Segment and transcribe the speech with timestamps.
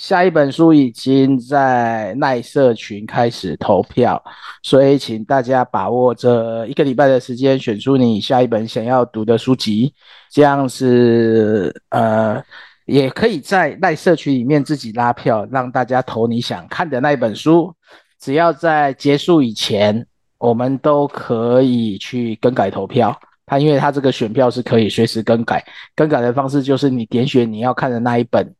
[0.00, 4.20] 下一本书已经在赖社群开始投票，
[4.62, 9.92] 所以请大家把握这一个礼拜的时间，选出你下一本想要读的书籍。
[10.30, 12.42] 这样子，呃，
[12.86, 17.70] 也可以在赖社群里面自己拉票，让大家投你想看的那一本书。
[18.18, 20.06] 只要在结束以前，
[20.38, 23.14] 我们都可以去更改投票。
[23.44, 25.62] 它因为它这个选票是可以随时更改，
[25.94, 28.50] 更改的方式就是你点选你要看的那一本。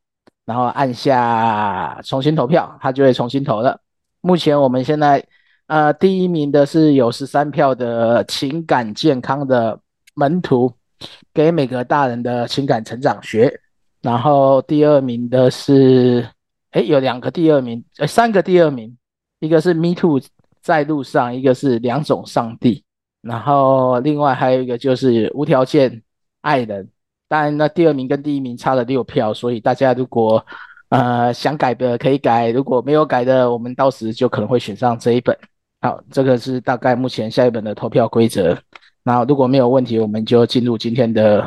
[0.45, 3.81] 然后按下重新投票，他就会重新投了。
[4.21, 5.25] 目前我们现在，
[5.67, 9.79] 呃，第一名的是有十三票的情感健康的
[10.15, 10.73] 门徒，
[11.33, 13.61] 给每个大人的情感成长学。
[14.03, 16.29] 然后第二名的是，
[16.73, 18.97] 诶，有两个第二名，呃，三个第二名，
[19.39, 20.21] 一个是 Me Too
[20.63, 22.83] 在路上，一个是两种上帝。
[23.23, 26.03] 然后另外还有一个就是无条件
[26.41, 26.89] 爱人。
[27.31, 30.45] 当然，那第二名跟第一名差了六票，所以大家如果
[30.89, 35.39] 呃想改的可以改，如果没有改的，我们到时就可能会选上这一本。
[35.81, 38.59] 好，这个是大概目前下一本的投票规则。
[39.05, 41.47] 那如果没有问题，我们就进入今天的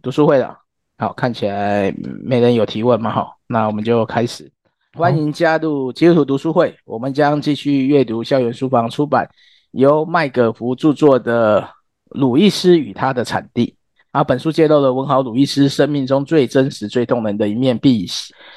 [0.00, 0.56] 读书会了。
[0.98, 3.10] 好，看起来没人有提问嘛？
[3.10, 4.48] 好，那我们就开始。
[4.96, 9.28] 欢迎加入基督徒读书会，我们将继续阅读校园书房出版
[9.72, 11.60] 由麦格福著作的
[12.10, 13.74] 《鲁伊斯与他的产地》。
[14.14, 18.06] 啊，本书揭露了文豪鲁伊斯生命中最真实、最动人的一面，并以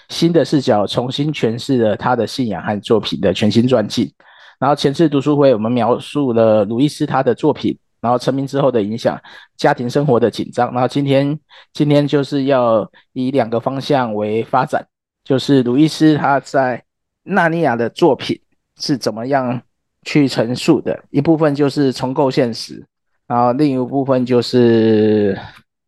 [0.08, 4.13] 新的视角重新诠释了他的信仰和作品的全新传记。
[4.59, 9.19] 然后前次读书会，我们描述了鲁伊斯他的作品，然后成名之后的影响，
[9.55, 10.72] 家庭生活的紧张。
[10.72, 11.39] 然后今天，
[11.73, 14.85] 今天就是要以两个方向为发展，
[15.23, 16.83] 就是鲁伊斯他在
[17.23, 18.39] 纳尼亚的作品
[18.80, 19.59] 是怎么样
[20.03, 22.85] 去陈述的，一部分就是重构现实。
[23.28, 25.38] 然后另一部分就是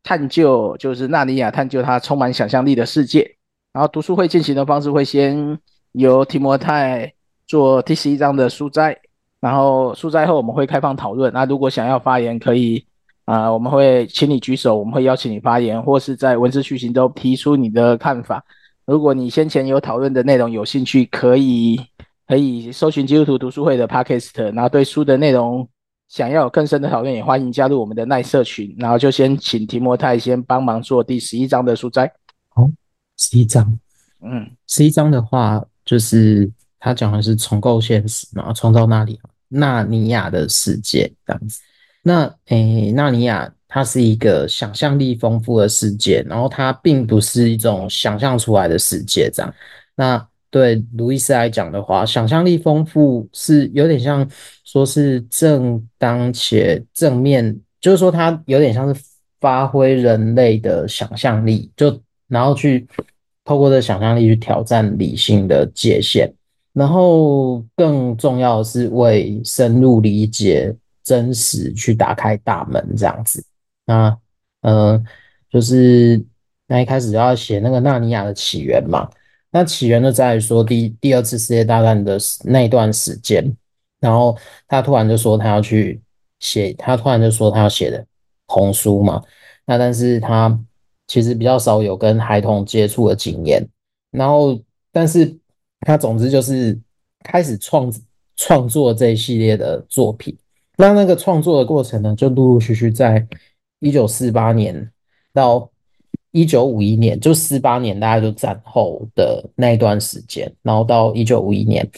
[0.03, 3.35] 探究，就是纳尼亚探究它充满想象力的世界。
[3.71, 5.57] 然后读书会进行的方式会先
[5.93, 7.13] 由提摩太
[7.47, 8.97] 做第十一章的书摘，
[9.39, 11.31] 然后书摘后我们会开放讨论。
[11.31, 12.83] 那如果想要发言，可以
[13.23, 18.43] 啊、我们会请你举手，我们会邀请你发言，或是在文字叙行中提出你的看法。
[18.85, 21.79] 如果你先前有讨论的内容有兴趣，可以
[22.27, 25.69] 可以搜寻基督徒读书会的 Podcast，然后对书的内容。
[26.09, 28.75] 想要有更深的讨论，也欢迎加入我们的耐社群。
[28.77, 32.11] 然后就先请提摩太先帮忙做第十一章的书摘。
[32.49, 32.69] 好，
[33.15, 33.79] 十一章，
[34.21, 41.61] 嗯，十一章的话，就是他讲的是重构现实嘛，创造那里纳尼亚的世界这样子。
[42.01, 49.53] 那诶，纳尼亚它是一个想象力丰富的世界，然后它并不是一种想象出来的世界这样。
[49.95, 54.27] 那对路易斯来讲的话，想象力丰富是有点像
[54.65, 59.01] 说是正当且正面，就是说它有点像是
[59.39, 62.87] 发挥人类的想象力，就然后去
[63.45, 66.31] 透过这想象力去挑战理性的界限，
[66.73, 73.43] 然后更重要的是为深入理解真实去打开大门这样子。
[73.85, 74.17] 那
[74.61, 75.01] 呃，
[75.49, 76.23] 就是
[76.67, 79.07] 那一开始就要写那个纳尼亚的起源嘛。
[79.51, 83.43] 那起源就在于说第第二次世界大战的那段时间，
[83.99, 84.37] 然后
[84.67, 85.99] 他突然就说他要去
[86.39, 88.05] 写，他突然就说他要写的
[88.45, 89.23] 红书嘛。
[89.65, 90.59] 那但是他
[91.07, 93.67] 其实比较少有跟孩童接触的经验，
[94.11, 94.59] 然后
[94.91, 95.35] 但是
[95.81, 96.79] 他总之就是
[97.23, 97.91] 开始创
[98.35, 100.37] 创作这一系列的作品。
[100.77, 103.27] 那那个创作的过程呢，就陆陆续续在
[103.79, 104.91] 一九四八年
[105.33, 105.69] 到。
[106.31, 111.89] 一九五一年，就四八年，大概就战后的那一段时间，然后到一九五一年，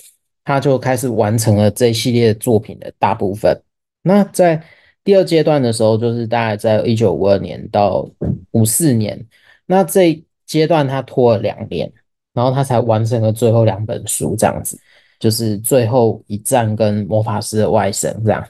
[0.44, 3.60] 他就开始完成了这一系列作品的大部分。
[4.02, 4.64] 那在
[5.04, 8.10] 第二阶段的时候，就是大概在一九五二年到
[8.52, 9.20] 五四年，
[9.66, 11.92] 那这阶段他拖了两年，
[12.34, 14.80] 然后他才完成了最后两本书，这样子，
[15.20, 18.46] 就是最后一战跟魔法师的外甥这样。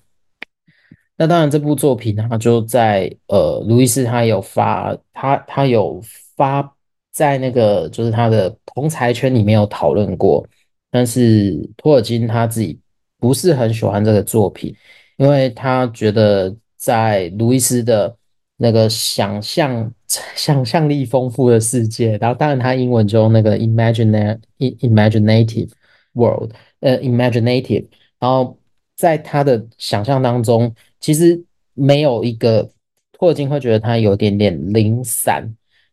[1.21, 6.01] 那当然，这部作品他就在呃，路易斯他有发，他他有
[6.35, 6.67] 发
[7.11, 10.43] 在那个就是他的同侪圈里面有讨论过，
[10.89, 12.79] 但是托尔金他自己
[13.19, 14.75] 不是很喜欢这个作品，
[15.17, 18.17] 因为他觉得在路易斯的
[18.57, 19.93] 那个想象
[20.35, 25.69] 想象力丰富的世界，然后当然他英文中那个 imagine imaginative
[26.13, 27.85] world，呃，imaginative，
[28.17, 28.57] 然后
[28.95, 30.73] 在他的想象当中。
[31.01, 31.43] 其实
[31.73, 32.69] 没有一个
[33.11, 35.43] 托尔金会觉得他有点点零散，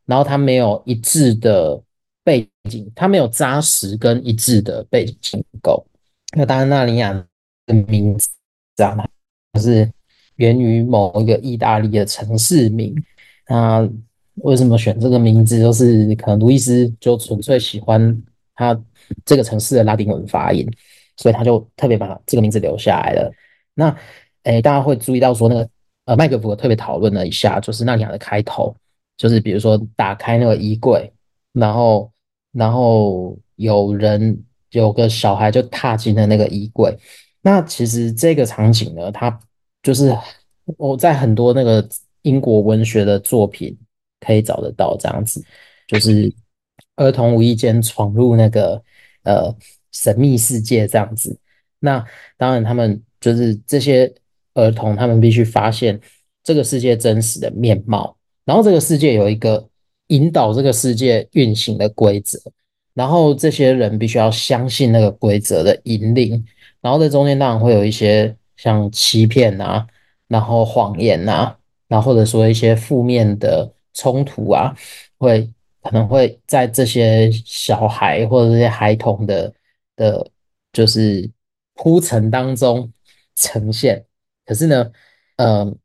[0.07, 1.83] 然后他没有一致的
[2.23, 5.85] 背景，他没有扎实跟一致的背景结构。
[6.37, 7.13] 那当然，纳尼亚
[7.67, 8.29] 的名字
[8.83, 8.95] 啊，
[9.53, 9.91] 它是
[10.37, 12.95] 源于某一个意大利的城市名。
[13.49, 13.89] 那
[14.43, 15.59] 为什么选这个名字？
[15.59, 18.23] 就是可能路易斯就纯粹喜欢
[18.55, 18.79] 它
[19.25, 20.71] 这个城市的拉丁文发音，
[21.17, 23.33] 所以他就特别把这个名字留下来了。
[23.73, 23.97] 那
[24.45, 25.71] 诶，大家会注意到说那个
[26.05, 28.75] 呃，麦可福特别讨论了一下，就是纳尼亚的开头，
[29.17, 31.13] 就是比如说打开那个衣柜，
[31.53, 32.11] 然后
[32.53, 36.97] 然后有人有个小孩就踏进了那个衣柜。
[37.43, 39.39] 那其实这个场景呢，它
[39.83, 40.17] 就是
[40.77, 41.87] 我在很多那个
[42.23, 43.77] 英国文学的作品
[44.21, 45.45] 可以找得到这样子，
[45.87, 46.33] 就是
[46.97, 48.83] 儿童无意间闯入那个
[49.25, 49.55] 呃
[49.93, 51.39] 神秘世界这样子。
[51.79, 52.05] 那
[52.37, 54.13] 当然，他们就是这些
[54.59, 55.99] 儿童，他们必须发现
[56.43, 59.69] 这个世界真实的面貌，然后这个世界有一个
[60.09, 62.39] 引导这个世界运行的规则，
[62.95, 66.45] 然后这些人必须要相信那个规则的引领。
[66.81, 69.87] 然后在中间当然会有一些像欺骗啊，
[70.29, 71.57] 然后谎言啊，
[71.89, 74.75] 然后或者说一些负面的冲突啊，
[75.19, 75.49] 会
[75.83, 79.53] 可能会在这些小孩或者这些孩童的
[79.97, 80.31] 的，
[80.73, 81.29] 就是
[81.75, 82.91] 铺陈当中
[83.35, 84.05] 呈现。
[84.49, 84.91] 可是呢，
[85.37, 85.77] 呃，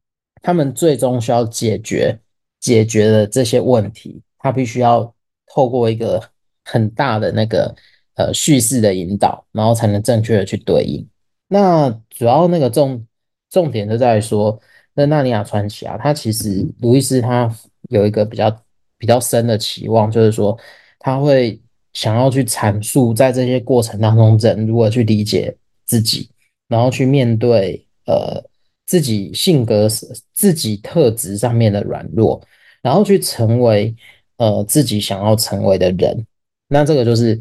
[0.42, 2.18] 他们最终需要解决
[2.62, 5.13] 解决的这些问题，他必须要
[5.48, 6.24] 透过一个
[6.63, 7.75] 很大的那个。
[8.15, 11.04] 呃，叙事的引导，然后才能正确的去对应。
[11.48, 13.04] 那主要那个重
[13.50, 14.62] 重点就在于说，
[14.94, 17.51] 那《纳尼亚传奇》啊，它其实卢易斯他
[17.89, 18.56] 有一个比较
[19.00, 20.56] 比较深的期望，就是说
[21.00, 21.59] 他会
[21.94, 26.30] 想要去阐述在这些过程当中，人如何去理解自己，
[26.68, 28.39] 然后去面对呃
[28.85, 29.88] 自己性格、
[30.33, 32.41] 自己特质上面的软弱，
[32.81, 33.95] 然后去成为
[34.38, 36.25] 呃自己想要成为的人。
[36.68, 37.39] 那这个就是。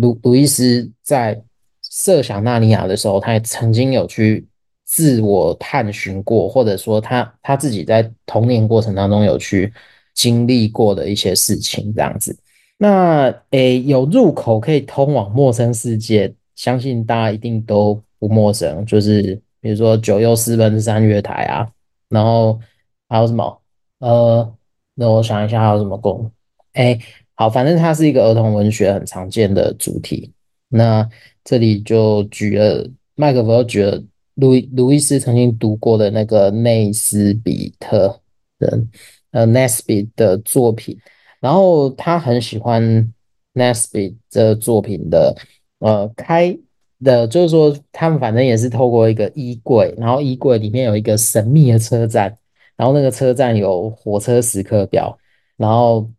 [0.00, 1.42] 鲁鲁易斯在
[1.82, 4.46] 设想纳尼亚的时候，他也曾经有去
[4.84, 9.72] 自我探寻过，或者说他他自己在童年过程当中有去
[10.14, 12.38] 经历过的一些事情，这样子。
[12.76, 21.68] 那诶，有入口可以通往陌生世界，相信大家一定都不陌生，就是比如说九又四分之三月台啊，
[22.08, 22.58] 然后
[23.06, 23.60] 还有什么？
[23.98, 24.54] 呃，
[24.94, 26.32] 那我想一下还有什么功？
[26.72, 26.98] 诶。
[27.34, 30.32] 好，反正它是一个儿童文学很常见的主题。
[30.70, 31.06] 那
[31.44, 34.02] 这里就举了麦可福举了
[34.36, 38.18] 路易路易斯曾经读过的那个内斯比特
[38.56, 38.90] 人
[39.32, 40.98] 呃 Nesbit 的作品，
[41.40, 43.12] 然后他很喜欢
[43.52, 45.36] Nesbit 这作品的
[45.80, 46.58] 呃开
[47.04, 52.36] 的，就是说他们反正也是透过一个衣柜，然后衣柜里面有一个神秘的车站，
[52.76, 55.18] 然后那个车站有火车时刻表，
[55.56, 56.10] 然后。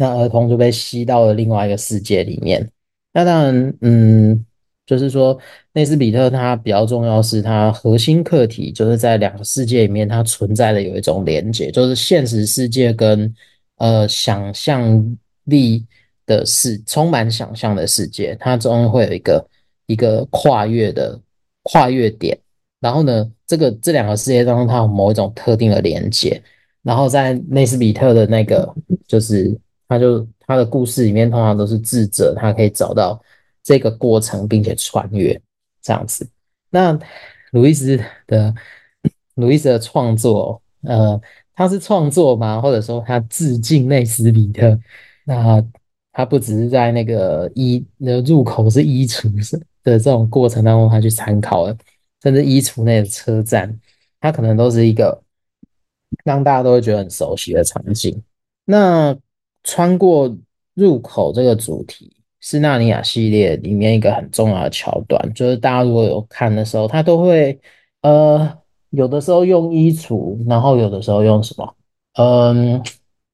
[0.00, 2.70] 那儿童就被吸到了另外一个世界里面。
[3.12, 4.46] 那当然，嗯，
[4.86, 5.36] 就是说，
[5.72, 13.34] 内斯比特他比较重要是他核心课题，就是在两个世界里面，它存在的有一种连接，就是现实世界跟
[13.78, 15.84] 呃想象力
[16.26, 19.44] 的世，充满想象的世界，它终会有一个
[19.88, 21.20] 一个跨越的
[21.64, 22.38] 跨越点。
[22.80, 26.40] 然后呢，这个这两个世界当中，它有某一种特定的连接。
[26.82, 28.72] 然后在内斯比特的那个
[29.06, 29.58] 就是。
[29.90, 33.18] 他就他的故事里面通常都是智者，他可以找到
[33.62, 35.32] 这个过程，并且穿越
[35.80, 36.28] 这样子。
[36.68, 36.92] 那
[37.52, 38.54] 路易斯的
[39.36, 41.18] 路易斯的创作，呃，
[41.54, 42.60] 他是创作吗？
[42.60, 44.78] 或者说他致敬内斯比特？
[45.24, 45.64] 那
[46.12, 49.58] 他不只是在那个衣那入口是衣橱是
[49.90, 51.76] 的这种过程当中，他去参考了，
[52.22, 53.78] 甚至衣橱内的车站，
[54.20, 55.22] 它可能都是一个
[56.24, 58.22] 让大家都会觉得很熟悉的场景。
[58.64, 59.16] 那
[59.64, 60.36] 穿过
[60.74, 67.58] 入口这个主题是纳尼亚系列里面一个很重要的桥段，就是大家如果有看的时候，他都会
[68.02, 68.58] 呃
[68.90, 71.74] 有的时候用衣橱，然后有的时候用什么
[72.14, 72.82] 嗯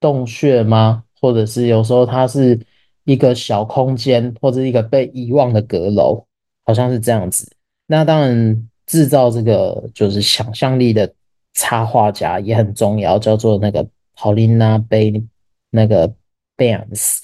[0.01, 1.05] 洞穴吗？
[1.21, 2.59] 或者是有时候它是
[3.05, 6.27] 一个小空间，或者一个被遗忘的阁楼，
[6.65, 7.51] 好像是这样子。
[7.87, 11.13] 那当然制造这个就是想象力的
[11.55, 15.25] 插画家也很重要，叫做那个 Paulina Bay
[15.71, 16.13] 那个。
[16.57, 17.19] Barnes，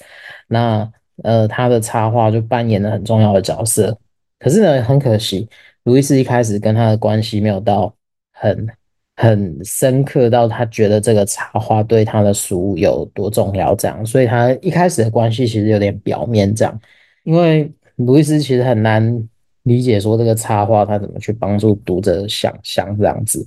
[0.49, 0.91] 那
[1.23, 3.97] 呃，他的插画就扮演了很重要的角色。
[4.37, 5.47] 可是呢，很可惜，
[5.83, 7.95] 路易斯一开始跟他的关系没有到
[8.33, 8.67] 很
[9.15, 14.05] 很深刻，到他觉得这个插画对他的书有多重要这样。
[14.05, 16.81] 所以他一开始的关系其实有点表面这样，
[17.23, 17.71] 因为
[18.05, 19.29] 卢易斯其实很难
[19.63, 23.45] 理解说这个插画他怎么去帮助读者想象这样子。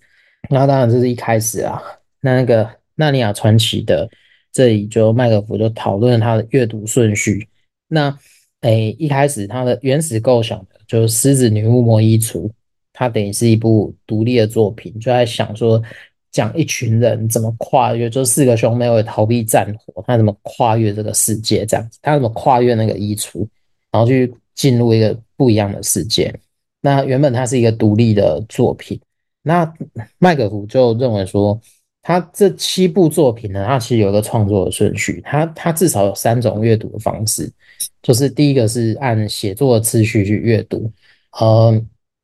[0.50, 1.80] 那当然这是一开始啊，
[2.20, 4.08] 那那个《纳尼亚传奇》的。
[4.56, 7.44] 这里就麦克福就讨论他的阅读顺序。
[7.88, 8.16] 那
[8.60, 12.42] 诶，一开始他的原始构想的就是《狮子女巫魔衣橱》，
[12.92, 15.82] 它等于是一部独立的作品，就在想说
[16.30, 23.44] 讲一群人怎么跨越，就四个兄妹为逃避战火，他怎么跨越这个世界这样子，他怎么跨越那个衣橱。
[23.90, 26.34] 然后去进入一个不一样的世界。
[26.80, 29.00] 那原本它是一个独立的作品，
[29.42, 29.72] 那
[30.18, 31.58] 麦可夫就认为说，
[32.02, 37.50] 他这七部作品呢，它其实有一个创作的顺序，它它至少有三种阅读的方式，
[38.02, 40.92] 就是第一个是按写作的次序去阅读，
[41.32, 41.82] 呃，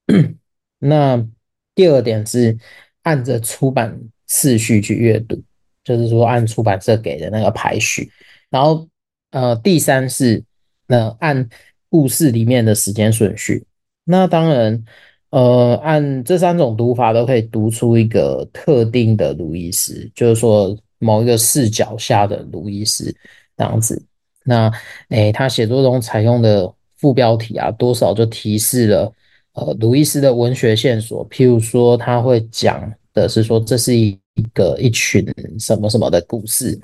[0.78, 1.26] 那
[1.74, 2.56] 第二点是
[3.02, 5.42] 按着出版次序去阅读，
[5.82, 8.10] 就是说按出版社给的那个排序，
[8.50, 8.86] 然后
[9.30, 10.44] 呃，第三是
[10.86, 11.48] 那按
[11.90, 13.66] 故事里面的时间顺序，
[14.04, 14.82] 那当然。
[15.30, 23.14] 呃，按这三种读法都可以读出一个特定的鲁伊斯，就是说某一个视角下的鲁伊斯
[23.56, 24.04] 这样子。
[24.42, 24.68] 那
[25.10, 29.12] 诶，他写作中采用的副标题啊，多少就提示了
[29.52, 31.24] 呃鲁伊斯的文学线索。
[31.28, 34.18] 譬如说，他会讲的是说这是一
[34.52, 35.24] 个一群
[35.60, 36.76] 什么什么的故事，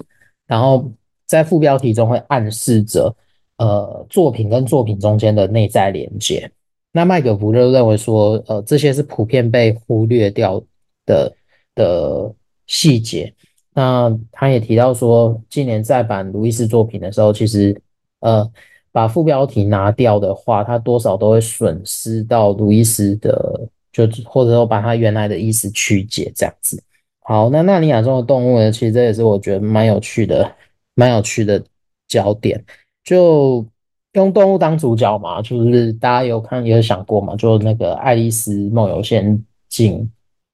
[0.46, 0.88] 然后
[1.26, 3.12] 在副标题中会暗示着
[3.58, 6.50] 呃作品跟作品中间的内在连接。
[6.92, 10.62] 那麦可夫就认为说，呃，这些是普遍被忽略掉
[11.04, 11.32] 的
[11.74, 12.34] 的
[12.66, 13.32] 细节。
[13.74, 17.78] 那他也提到说，今年再版鲁伊斯作品的时候，其实，
[18.20, 18.50] 呃，
[18.90, 26.82] 把副标题拿掉的话，他多少都会损失到鲁伊斯的，就或者说把他原来的意思曲解这样子。
[27.20, 30.50] 好，那纳尼亚中的动物呢，其实这也是我觉得蛮有趣的，
[30.94, 31.62] 蛮有趣的
[32.08, 32.64] 焦点，
[33.06, 33.64] 就。
[34.12, 39.98] 用动物当主角嘛，就是大家有看也有想过嘛，就那个《爱丽丝梦游仙境》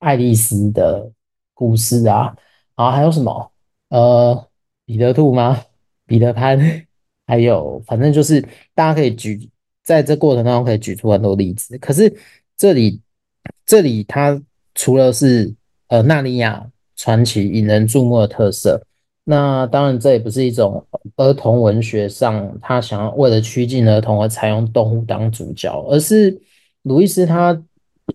[0.00, 1.08] 爱丽丝的
[1.54, 2.34] 故事啊，
[2.74, 3.52] 然后还有什么
[3.90, 4.48] 呃
[4.84, 5.62] 彼得兔吗？
[6.06, 6.58] 彼得潘，
[7.24, 8.40] 还有反正就是
[8.74, 9.48] 大家可以举
[9.84, 11.78] 在这过程当中可以举出很多例子。
[11.78, 12.12] 可是
[12.56, 13.00] 这里
[13.64, 14.42] 这里它
[14.74, 15.54] 除了是
[15.86, 18.84] 呃纳尼亚传奇引人注目的特色。
[19.24, 20.84] 那当然，这也不是一种
[21.16, 26.36] 儿童文学上他想要为了趋近儿童而采用动物当主角，而是
[26.82, 27.56] 鲁伊斯他，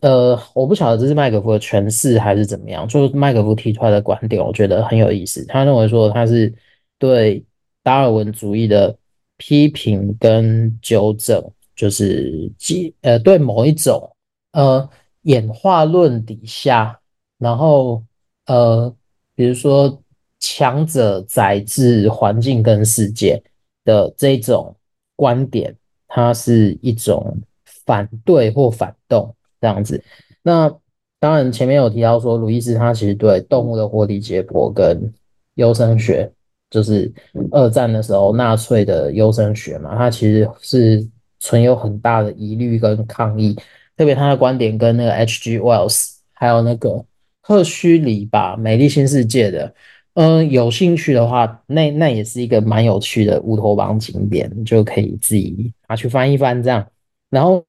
[0.02, 5.46] 呃，我不晓得这是麦克夫的诠释还是怎么样，就是麦克夫提出来的观点，我觉得很有意思。
[5.46, 6.54] 他认为说他是
[7.00, 7.42] 对
[7.84, 8.94] 达尔文主义的
[9.38, 11.42] 批评跟纠正，
[11.74, 14.14] 就是基呃对某一种
[14.52, 14.90] 呃
[15.22, 17.00] 演化论底下，
[17.38, 18.04] 然后
[18.48, 18.94] 呃
[19.36, 20.04] 比如说。
[20.50, 23.42] 强者宰制环境跟世界
[23.84, 24.74] 的这种
[25.14, 25.76] 观点，
[26.08, 27.38] 它是一种
[27.86, 30.02] 反对或反动这样子。
[30.42, 30.74] 那
[31.20, 35.14] 当然前面有提到说，鲁伊斯他其实对动物的活体解剖跟
[35.56, 36.32] 优生学，
[36.70, 37.12] 就是
[37.52, 41.06] 二战的时候纳粹的优生学嘛，他其实是
[41.40, 43.54] 存有很大的疑虑跟抗议。
[43.98, 45.60] 特别他的观点跟那个 H.G.
[45.60, 47.04] Wells 还有那个
[47.42, 49.74] 赫胥黎吧，《美丽新世界》的。
[50.18, 56.84] 嗯，有兴趣的话，那那也是一个蛮有趣的乌托邦景点，就可以自己拿去翻一翻这样。
[57.30, 57.64] 然后，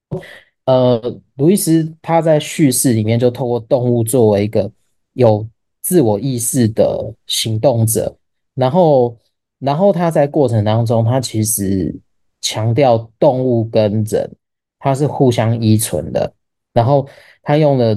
[0.64, 4.70] 呃，路易斯他在叙事里面就透过动物作为一个
[5.12, 5.46] 有
[5.82, 8.16] 自我意识的行动者，
[8.54, 9.14] 然后，
[9.58, 11.94] 然后他在过程当中，他其实
[12.40, 14.30] 强调动物跟人
[14.78, 16.32] 他是互相依存的，
[16.72, 17.06] 然后
[17.42, 17.94] 他用了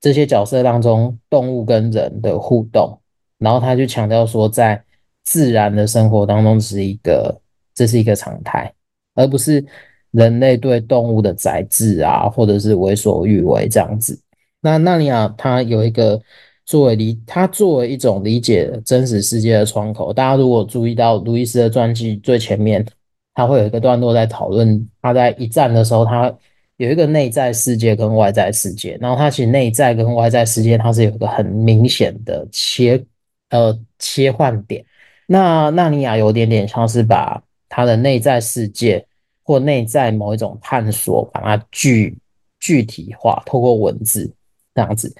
[0.00, 2.98] 这些角色当中动物跟人的互动。
[3.38, 4.82] 然后他就强调说，在
[5.24, 7.40] 自然的生活当中，是一个
[7.74, 8.72] 这是一个常态，
[9.14, 9.64] 而不是
[10.10, 14.18] 人类对动物的宰制啊，或者是为所欲为这样子。
[14.60, 16.20] 那纳尼亚他有一个
[16.64, 20.12] 作为理，他作为一种理解真实世界的窗口。
[20.12, 22.86] 大家如果注意到鲁伊斯的传记最前面，
[23.34, 26.34] 他会有一个段落在讨论他在一战的时候，他
[26.76, 33.04] 有一个内在世界跟外在世界，然后他其实内在跟外在世界，它是有一个很明显的切。
[33.54, 34.84] 呃，切换点，
[35.28, 39.06] 那纳尼亚有点点像是把他的内在世界
[39.44, 42.18] 或内在某一种探索，把它具
[42.58, 44.28] 具体化，透过文字
[44.74, 45.14] 这样子。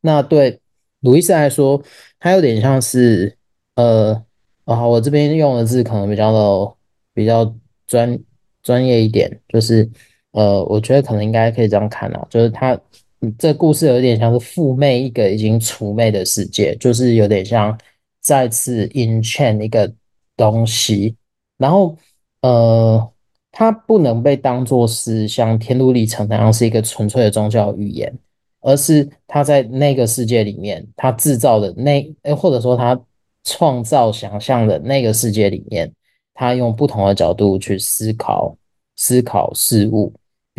[0.00, 0.60] 那对
[1.00, 1.82] 鲁伊斯来说，
[2.20, 3.36] 他有点像是
[3.74, 4.12] 呃，
[4.66, 6.74] 啊，我这边用的字可能比较的
[7.12, 7.52] 比较
[7.88, 8.16] 专
[8.62, 9.90] 专业一点，就是
[10.30, 12.80] 呃，我觉得可能应该可以这样看啊，就是他。
[13.38, 17.78] 这故事有点像是复魅一个已经除魅的世界，就是有点像
[18.20, 19.92] 再次 in chain 一个
[20.36, 21.14] 东西，
[21.58, 21.94] 然后
[22.40, 23.12] 呃，
[23.52, 28.10] 它不能被当作是像天路历程那样是一个纯粹的宗教语言，
[28.60, 32.02] 而是它在那个世界里面，它制造的那，
[32.34, 32.98] 或者说它
[33.44, 35.92] 创造想象的那个世界里面，
[36.32, 38.56] 它用不同的角度去思考
[38.96, 40.10] 思考事物。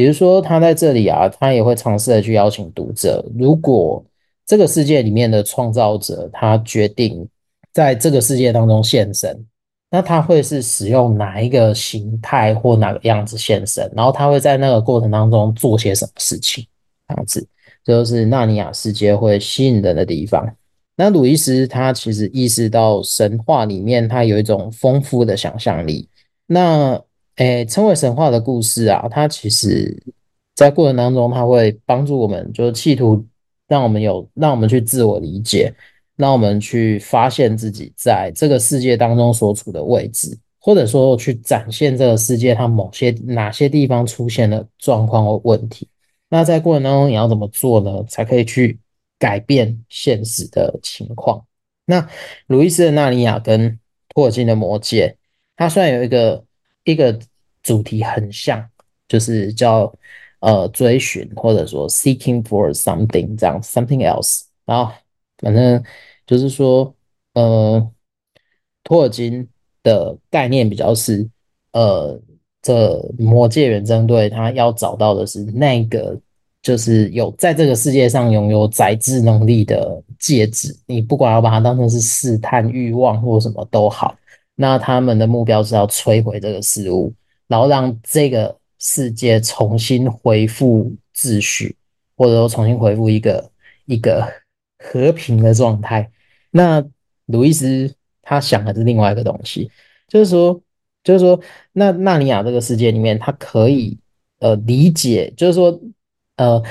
[0.01, 3.23] 比如说，他在这里啊，他也会尝试的去邀请读者。
[3.37, 4.03] 如果
[4.47, 7.27] 这个世界里面的创造者他决定
[7.71, 9.45] 在这个世界当中现身，
[9.91, 13.87] 那他会是使用哪一个形态或哪个样子现身？
[13.95, 16.65] 然后他会在那个过程当中做些什么事情？
[17.07, 17.47] 这样子，
[17.85, 20.51] 这就是纳尼亚世界会吸引人的地方。
[20.95, 26.09] 那鲁伊斯他其实意识到神话里面他有一种丰富的想象力。
[26.47, 26.99] 那
[27.41, 30.01] 诶，称为神话的故事啊，它其实
[30.55, 33.25] 在过程当中，它会帮助我们，就是企图
[33.67, 35.73] 让我们有让我们去自我理解。
[36.17, 45.87] 让我们去发现自己在这个世界当中所处的位置，或者说去展现这个世界它某些哪些地方出现了状况或问题。
[46.29, 48.03] 那在过程当中你要怎么做呢？
[48.07, 48.77] 才可以去
[49.17, 51.43] 改变现实的情况？
[51.85, 52.07] 那
[52.45, 53.79] 鲁伊斯的纳尼亚跟
[54.09, 55.17] 托尔金的魔戒，
[55.55, 56.43] 它虽然有一个
[56.83, 57.17] 一个
[57.63, 58.63] 主题很像，
[59.07, 59.93] 就是叫
[60.39, 64.91] 呃追寻或者说 seeking for something 这样 something else，然后
[65.37, 65.83] 反正。
[66.27, 66.95] 就是说，
[67.33, 67.91] 呃，
[68.85, 69.45] 托尔金
[69.83, 71.27] 的概念比较是，
[71.73, 72.17] 呃，
[72.61, 76.17] 这魔戒远征队他要找到的是那个，
[76.61, 80.73] 就是有在这个世界上拥有宰制能力的戒指。
[80.85, 84.15] 你不管要把它当成是试探欲望或什么都好，
[84.55, 87.13] 那他们的目标是要摧毁这个事物，
[87.51, 91.75] 然后让这个世界重新恢复秩序，
[92.15, 93.51] 或者说重新恢复一个
[93.87, 94.25] 一个
[94.79, 96.09] 和平的状态。
[96.49, 96.81] 那
[97.25, 99.69] 鲁伊斯他想的是另外一个东西，
[100.07, 100.61] 就是说，
[101.03, 101.37] 就是说，
[101.73, 103.97] 那纳尼亚这个世界里面，他可以
[104.39, 105.77] 呃理解，就是说
[106.37, 106.63] 呃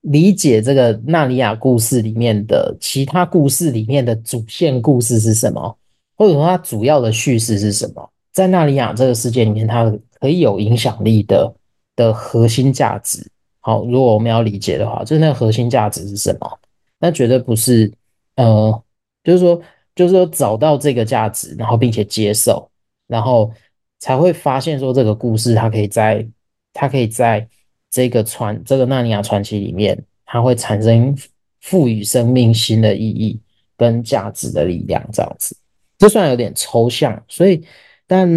[0.00, 5.78] 理解这个纳尼亚故事里面的其他故事里面的主线故事是什么，
[6.16, 11.54] 或者说它主要的叙事是什么，在纳尼亚这个世界里面，它可以有影响力的
[11.94, 13.26] 的核心价值。
[13.60, 16.58] 好，如果我们要理解的话，就是那核心价值是什么？
[16.98, 17.92] 那绝对不是
[18.36, 18.82] 呃。
[19.24, 19.60] 就是说，
[19.96, 22.70] 就是说，找到这个价值，然后并且接受，
[23.08, 23.52] 然后
[23.98, 26.24] 才会发现说，这个故事它可以在
[26.72, 27.44] 它可以在
[27.90, 31.12] 这个传这个纳尼亚传奇里面，它会产生
[31.60, 33.36] 赋予生命新的意义
[33.76, 35.56] 跟价值的力量，这样子。
[35.98, 37.60] 这虽然有点抽象，所以，
[38.06, 38.30] 但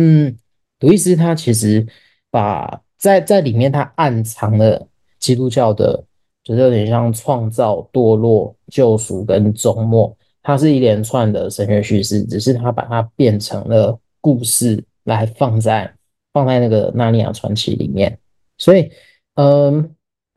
[0.79, 1.85] 鲁伊斯他其实
[2.31, 4.87] 把在在里面他暗藏了
[5.19, 6.03] 基督教的，
[6.43, 10.15] 就是有点像创造、堕落、救赎跟终末。
[10.41, 15.93] 它是一连串的神学叙事，只是他把它变成了故事来放在
[16.33, 18.17] 放在那个纳尼亚传奇里面。
[18.57, 18.89] 所以，
[19.35, 19.93] 嗯，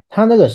[0.09, 0.51] 他那个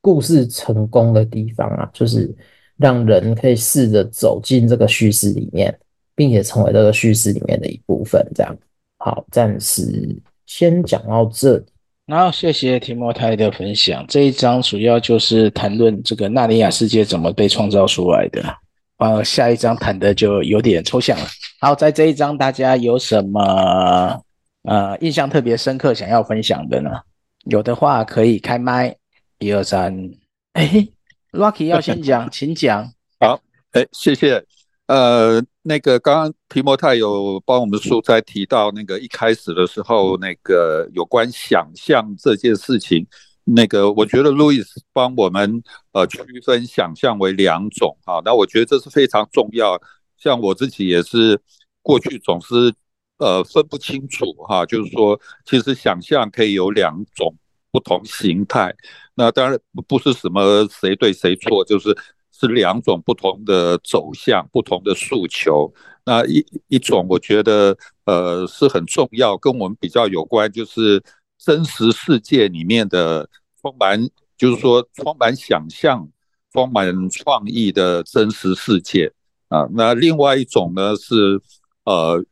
[0.00, 2.32] 故事成功的地方啊，就是
[2.76, 5.76] 让人可以试着走进这个叙事里面，
[6.14, 8.24] 并且成为这个叙事里面的一部分。
[8.34, 8.56] 这样，
[9.02, 9.82] 好，暂时
[10.44, 11.64] 先讲到这里。
[12.04, 14.04] 然后，谢谢提莫泰的分享。
[14.06, 18.42] 这一章主要就是谈论这个纳尼亚世界怎么被创造出来的。
[18.98, 21.26] 呃，下一章谈的就有点抽象了。
[21.60, 24.20] 好，在这一章大家有什么
[24.64, 26.90] 呃印象特别深刻想要分享的呢？
[27.46, 28.94] 有的话可以开麦。
[29.38, 30.10] 一二三，
[30.52, 30.86] 哎
[31.32, 32.92] ，Rocky 要先讲，请讲。
[33.18, 33.40] 好，
[33.72, 34.44] 哎，谢谢。
[34.90, 43.06] 呃，那个刚刚提摩太有帮我们书斋提到那个一开始的时候，那个有关想象这件事情。
[43.44, 49.80] 那个，我觉得路易斯帮我们呃区分想象为两种哈，那我觉得这是非常重要。
[50.18, 51.40] 像我自己也是
[51.82, 52.74] 过去总是
[53.18, 57.32] 呃分不清楚哈，就是说其实想象可以有两种
[57.70, 58.74] 不同形态。
[59.14, 61.96] 那当然不是什么谁对谁错，就是
[62.40, 65.70] 是两种不同的走向、不同的诉求。
[66.04, 67.76] 那一一种我觉得
[68.06, 71.02] 呃是很重要，跟我们比较有关，就是
[71.38, 73.28] 真实世界里面的。
[73.62, 74.00] 充满，
[74.38, 76.08] 就是说充满想象、
[76.50, 79.12] 充满创意的真实世界
[79.48, 79.68] 啊。
[79.74, 81.38] 那另外一种呢是
[81.84, 82.24] 呃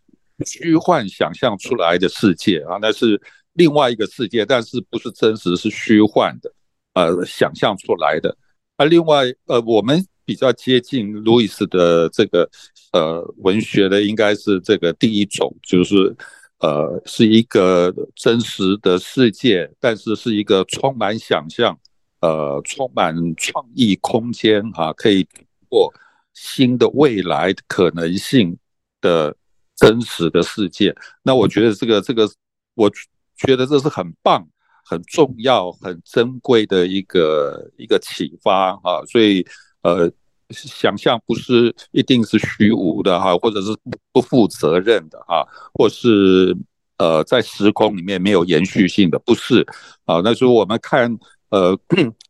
[0.46, 3.20] 虚幻想象出来的世界啊，那是
[3.52, 6.50] 另外一个世界，但是不是真实，是虚幻的，
[6.94, 8.34] 呃，想象出来的。
[8.78, 12.48] 啊，另外呃，我们比较接近路易斯的这个
[12.92, 16.16] 呃文学的，应该是这个第一种，就是。
[16.60, 21.78] 呃，是一个真实的世界，但是是一个充满想象、
[22.20, 25.24] 呃，充满创意空间哈、可以
[25.68, 25.94] 过
[26.34, 28.58] 新的未来可能性
[29.00, 29.36] 的
[29.76, 30.92] 真实的世界。
[31.22, 32.28] 那我觉得这个这个，
[32.74, 32.90] 我
[33.36, 34.44] 觉得这是很棒、
[34.88, 39.04] 很重要、很珍贵的一个一个启发啊。
[39.06, 39.44] 所以
[39.82, 40.10] 呃。
[40.50, 43.68] 想象不是一定是虚无的哈，或者是
[44.10, 46.56] 不负责任的哈，或是
[46.96, 49.60] 呃在时空里面没有延续性的，不是
[50.06, 50.22] 啊。
[50.24, 51.14] 那时候我们看
[51.50, 51.78] 呃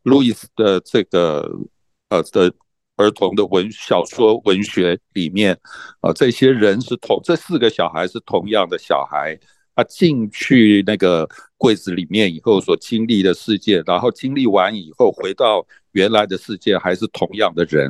[0.03, 1.49] 路易斯的这个
[2.09, 2.53] 呃的
[2.97, 5.57] 儿童的文小说文学里面，
[6.01, 9.39] 啊，这些人是同这四个小孩是同样的小孩，
[9.79, 17.89] 他进去那个柜子里面以后所经历的世界，然后经历完以后回到原来的世界还是同样的人，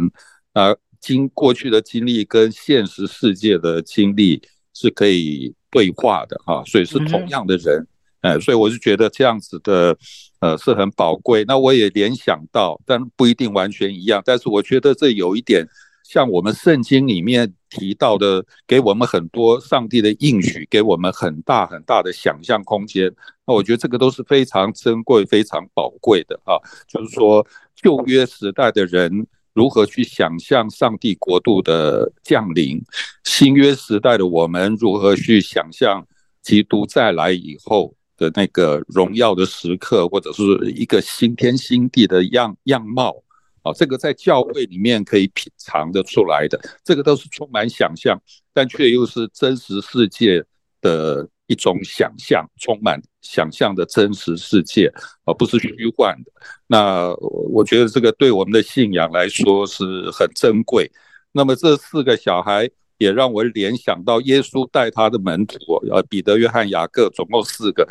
[0.54, 4.40] 啊，经过去的经历跟现实世界的经历
[4.74, 7.88] 是可以对话的哈，所以是同样的人。
[8.22, 9.98] 哎，所以我就觉得这样子的，
[10.42, 11.44] 呃，是很宝贵。
[11.48, 14.22] 那我也联想到，但不一定完全一样。
[14.26, 15.66] 但是我觉得这有一点
[16.10, 23.14] 像我们圣经里面提到的，给我们很多上帝的应许，给我们很大很大的想象空间。
[23.46, 26.58] 那我觉得这个都是非常珍贵、非常宝贵的啊。
[26.88, 27.46] 就是说，
[27.76, 32.82] 旧约时代的人如何去想象上帝国度的降临，
[33.24, 36.04] 新约时代的我们如何去想象
[36.42, 37.94] 基督再来以后。
[38.18, 40.44] 的那个荣耀的时刻，或者是
[40.76, 43.16] 一个新天新地的样样貌，
[43.64, 48.20] 啊，这个在教会里面可以品尝的出来的，这个都是充满想象，
[48.54, 50.44] 但却又是真实世界
[50.82, 54.92] 的一种想象，充满想象的真实世界，
[55.26, 56.32] 而不是虚幻的。
[56.68, 57.14] 那
[57.52, 60.92] 我觉得这个对我们的信仰来说是很珍贵。
[61.32, 62.70] 那么这四个小孩。
[63.00, 65.58] 也让我联想到耶稣带他的门徒，
[65.90, 67.88] 呃，彼得、约翰、雅各，总共四个，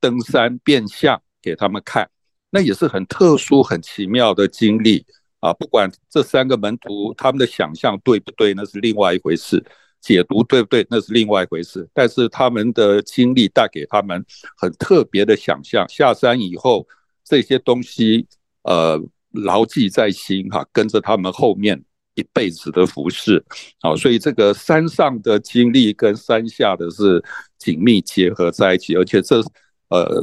[0.00, 2.10] 登山变相给他们看，
[2.52, 5.04] 那也是很特殊、很奇妙的经历
[5.40, 5.52] 啊。
[5.54, 9.58] 不管这三个门徒他们的想象对不对，那是另外一回事；
[10.00, 11.88] 解读对不对，那是另外一回事。
[11.92, 14.24] 但是他们的经历带给他们
[14.56, 15.84] 很特别的想象。
[15.88, 16.86] 下山以后，
[17.24, 18.28] 这些东西
[18.62, 19.00] 呃
[19.32, 21.82] 牢记在心哈，跟着他们后面。
[22.14, 23.42] 一辈子的服饰，
[23.80, 27.24] 好，所以这个山上的经历跟山下的是
[27.56, 29.42] 紧密结合在一起，而且这
[29.88, 30.20] 呃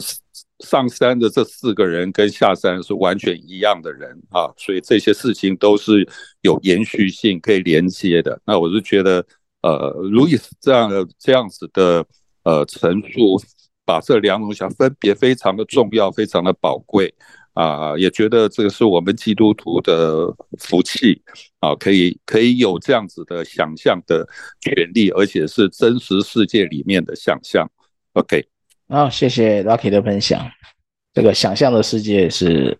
[0.60, 6.08] 上山的这四个人跟下山是完全一样的人啊，所以这些事情都是
[6.42, 8.40] 有延续性可以连接的。
[8.46, 9.26] 那我是觉得，
[9.62, 12.06] 呃，路易斯这样的这样子的
[12.44, 13.42] 呃陈述，
[13.86, 17.14] 把这两种想分别非常的重要，非常的宝贵。
[17.54, 21.22] 啊，也觉得这个是我们基督徒的福气
[21.60, 24.26] 啊，可以可以有这样子的想象的
[24.62, 27.70] 权利，而且是真实世界里面的想象。
[28.14, 28.48] OK，
[28.92, 30.50] 好，谢谢 Lucky 的分享。
[31.14, 32.76] 这个想象的世界是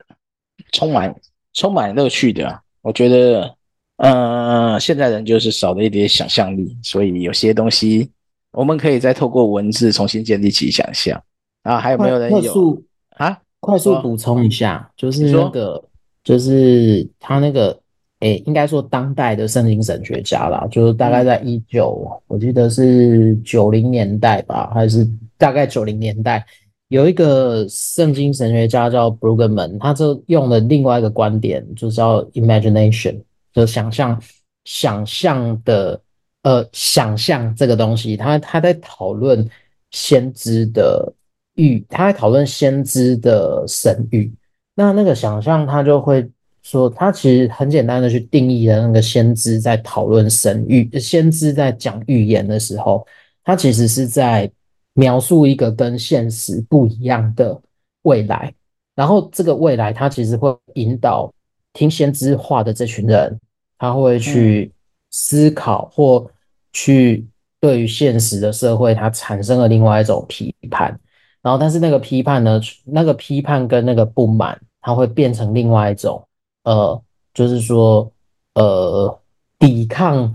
[0.72, 1.16] 充满
[1.54, 2.62] 充满乐趣的。
[2.82, 3.56] 我觉得，
[3.98, 8.10] 呃，现在人就是少了一点想象力，所以有些东西
[8.54, 11.22] 我们可以再透过文字重新建立起想象。
[11.62, 12.84] 啊，还有没有人有
[13.18, 13.40] 啊？
[13.60, 15.84] 快速补充一下，就是那个，
[16.24, 17.80] 就是他那个，
[18.22, 25.08] 诶，应该说当代的圣经神学家啦，就是大概在一九，我记得是九零年代吧，还是
[25.40, 26.46] 大概九零年代，
[26.90, 33.20] 有一个圣经神学家叫 b r u g e m a n 他就用了另外一个观点，就叫 imagination，
[33.52, 34.22] 就想象，
[34.66, 36.00] 想象的，
[36.44, 39.50] 呃，想象这个东西，他他在讨论
[39.90, 41.12] 先知的。
[41.56, 44.32] 语，他在讨论先知的神諭，
[44.76, 46.26] 那那个想象，他就会
[46.64, 53.06] 说，他其实很简单的去定义了那个先知在讨论神諭，先知在讲预言的时候，
[53.44, 54.50] 他其实是在
[54.94, 57.60] 描述一个跟现实不一样的
[58.04, 58.54] 未来，
[58.96, 61.32] 然后这个未来，它其实会引导
[61.74, 63.40] 听先知话的这群人，
[63.78, 64.72] 他会去
[65.12, 66.30] 思考或
[66.74, 67.26] 去
[67.60, 71.00] 对于现实的社会，他产生了另外一种批判。
[71.42, 76.22] 然后，但是那个批判呢，那个批判跟那个不满，它会变成另外一种，
[76.64, 77.02] 呃，
[77.34, 78.12] 就是说，
[78.56, 79.20] 呃，
[79.58, 80.30] 抵抗，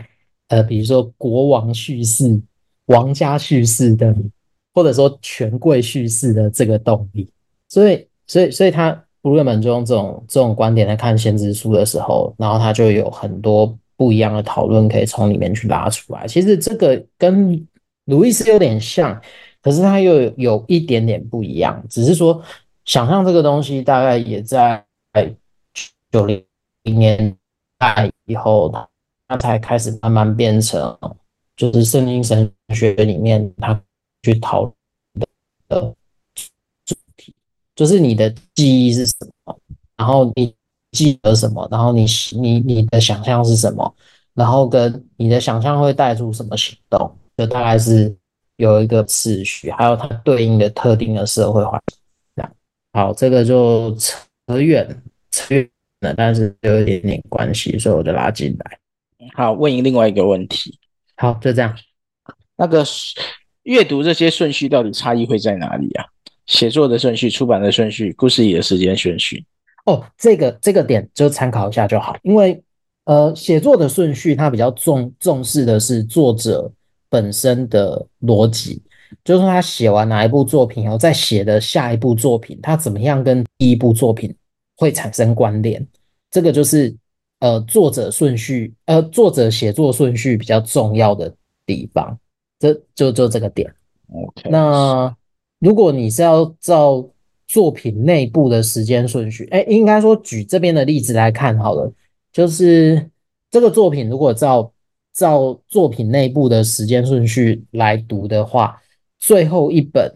[0.48, 2.40] 呃，比如说国王叙事、
[2.86, 4.14] 王家叙事的，
[4.74, 7.30] 或者说权贵叙事的这个动力。
[7.68, 16.26] 所以，所以，所以他布鲁克曼就用这种这种观点来看先知书的时候，然后他就有很多不一样的讨论可以从里面去拉出来。
[16.26, 17.66] 其实这个跟
[18.04, 19.18] 路易斯有点像。
[19.62, 22.38] 可是他又有一点点不一样，只是说
[22.84, 24.84] 想象这个东西大概也在
[26.12, 26.44] 九零
[26.82, 27.34] 年
[27.78, 28.70] 代以后，
[29.26, 30.94] 他才开始慢慢变成，
[31.56, 33.80] 就是圣经神学里面他
[34.24, 34.74] 去讨论
[35.68, 35.94] 的
[36.34, 37.34] 主题，
[37.76, 39.58] 就是你的记忆是什么，
[39.96, 40.54] 然后你
[40.92, 43.94] 记得什么，然后你你你的想象是什么，
[44.32, 48.16] 然后跟你的想象会带出什么行动，就大概是。
[48.56, 51.98] 有一个次序，还有它对应的特定的社会环境。
[52.36, 52.52] 这样，
[52.92, 55.68] 好，这个就扯远扯远
[56.02, 58.78] 了，但是有一点点关系，所以我就拉进来。
[59.34, 60.78] 好，问你另外一个问题。
[61.16, 61.76] 好，就这样。
[62.54, 62.84] 那个
[63.64, 66.04] 阅读这些顺序到底差异会在哪里啊？
[66.46, 69.44] 写作的顺序、出版的顺序、故事里的时间顺序。
[69.86, 72.62] 哦，这个这个点就参考一下就好，因为
[73.04, 76.70] 呃，写作的顺序，它比较重重视的是作者
[77.10, 78.82] 本身的逻辑，
[79.22, 84.34] 就是他写完哪一部作品，然后再写的下一部作品，他怎么样跟第一部作品
[84.76, 85.86] 会产生关联？
[86.30, 86.94] 这个就是
[87.40, 91.34] 呃作者顺序，呃作者写作顺序比较重要的
[91.66, 92.18] 地方。
[92.64, 93.70] 这就就这个点。
[94.10, 95.14] OK，那
[95.58, 97.06] 如果你是要照
[97.46, 101.92] 作品内部的时间顺序，哎，应该说举这边的例子来看好了。
[102.32, 103.10] 就是
[103.50, 104.72] 这个作品，如果照
[105.12, 108.80] 照作品内部的时间顺序来读的话，
[109.18, 110.10] 最后一本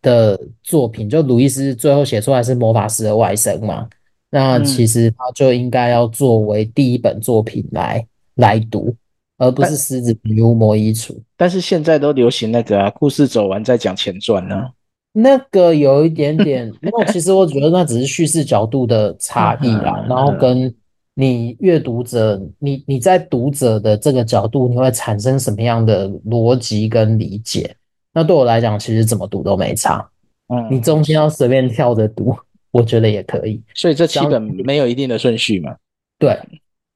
[0.00, 3.88] 的作品，就鲁伊斯最后写出来是魔法师的外甥嘛，
[4.30, 8.94] 那其实他就应该要作为第一本作品来来读，
[9.42, 11.14] 而不是狮子女巫魔衣橱。
[11.36, 14.68] 但是现在都流行那个啊，故事走完再讲前传呢。
[15.12, 20.74] 那个有一点点， 那其实我觉得那只是叙事角度的差异啦，然后跟。
[21.14, 27.76] 你阅读者，你你在读者的这个角度，你会产生什么样的逻辑跟理解？
[28.14, 30.08] 那对我来讲，其实怎么读都没差。
[30.48, 32.34] 嗯，你中间要随便跳着读，
[32.70, 33.62] 我觉得也可以。
[33.74, 35.76] 所以这七本没有一定的顺序嘛？
[36.18, 36.34] 对。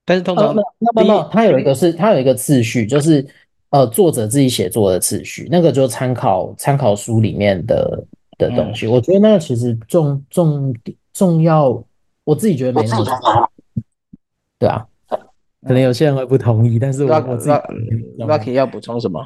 [0.07, 0.62] 但是通常，那
[0.95, 3.27] 那么它有一个是它有一个次序，就是
[3.71, 8.05] 呃作者自己写作的次序，那个就参考参考书里面的
[8.38, 8.87] 的东西。
[8.87, 10.75] 我觉得那个其实重重
[11.12, 11.85] 重要，
[12.25, 13.51] 我自己觉得没那么重要。
[14.59, 14.87] 对啊，
[15.66, 17.55] 可能有些人会不同意，但是我我自己
[18.25, 19.21] Rocky 要补充什么？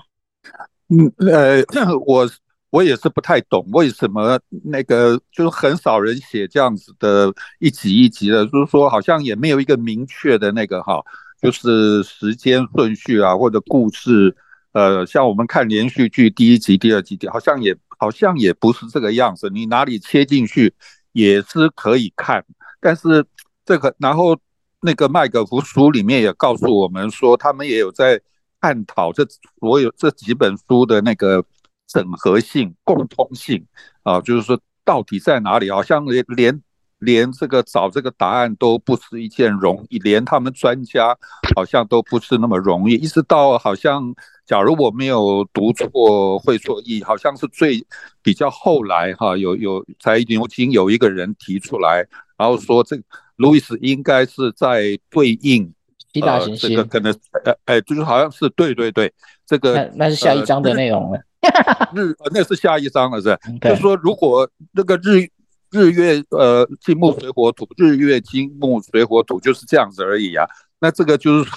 [0.88, 1.62] 嗯呃，
[2.06, 2.26] 我
[2.70, 11.02] 我也是不太懂为什么那个就是很少人写这样子的一集一集的，就是说好像也没有一个明确的那个哈，
[11.40, 14.34] 就是时间顺序啊，或者故事，
[14.72, 20.72] 呃，像我们看连续剧第一集、第二集，好像也好像也不是这个样子，你哪里切进去
[21.12, 22.44] 也是可以看，
[22.80, 23.24] 但是
[23.64, 24.38] 这个然后。
[24.82, 28.18] 那个麦可福书里面也告诉我们说，他们也有在
[28.62, 29.22] 探讨这
[29.58, 31.44] 所有这几本书的那个
[31.92, 33.66] 整合性、共通性
[34.04, 35.70] 啊，就是说到底在哪里？
[35.70, 36.62] 好像连连
[36.98, 41.16] 连这个找这个答案都不是一件容易，连他们专家
[41.54, 42.94] 好像都不是那么容易。
[42.94, 44.14] 一直到好像，
[44.46, 47.84] 假如我没有读错会错意，好像是最
[48.22, 52.06] 比较后来哈，有有才牛津有一个人提出来，
[52.38, 53.02] 然后说这个。
[53.40, 55.72] 路易斯应该是在对应
[56.12, 57.10] 这个可能，
[57.42, 59.10] 呃，哎，就是好像是对对对，
[59.50, 61.20] 这个那，那是下一章的内容了。
[61.92, 65.26] 日，那是下一章了，是，就是说，如果那个日
[65.72, 70.46] 日月呃金木水火土，日月金木水火土就是这样子而已啊。
[70.78, 71.50] 那这个就是，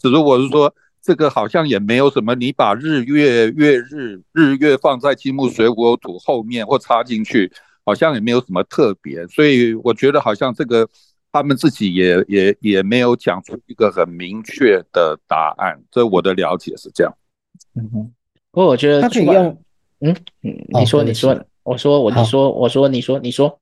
[0.00, 7.52] 只是我是说，这个好像也没有什么，你把日月月日日月放在金木水火土后面或插进去，
[7.84, 9.26] 好像也没有什么特别。
[9.26, 10.88] 所以我觉得好像这个。
[11.36, 17.12] 他们自己也也也没有讲出一个很明确的答案，这我的了解是这样。
[17.74, 18.12] 嗯哼，
[18.50, 19.46] 不过我觉得他可以用，
[20.00, 23.58] 嗯嗯，你说你说，我说我你说我说你说你说，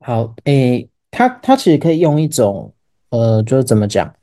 [0.00, 2.72] 好，诶，他他其实可以用一种
[3.10, 4.14] 呃，就是怎么讲，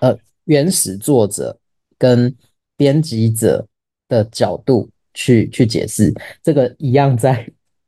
[0.00, 1.56] 呃，原始作者
[1.98, 2.34] 跟
[2.76, 3.66] 编辑者
[4.08, 7.34] 的角度去去解释这个一样在，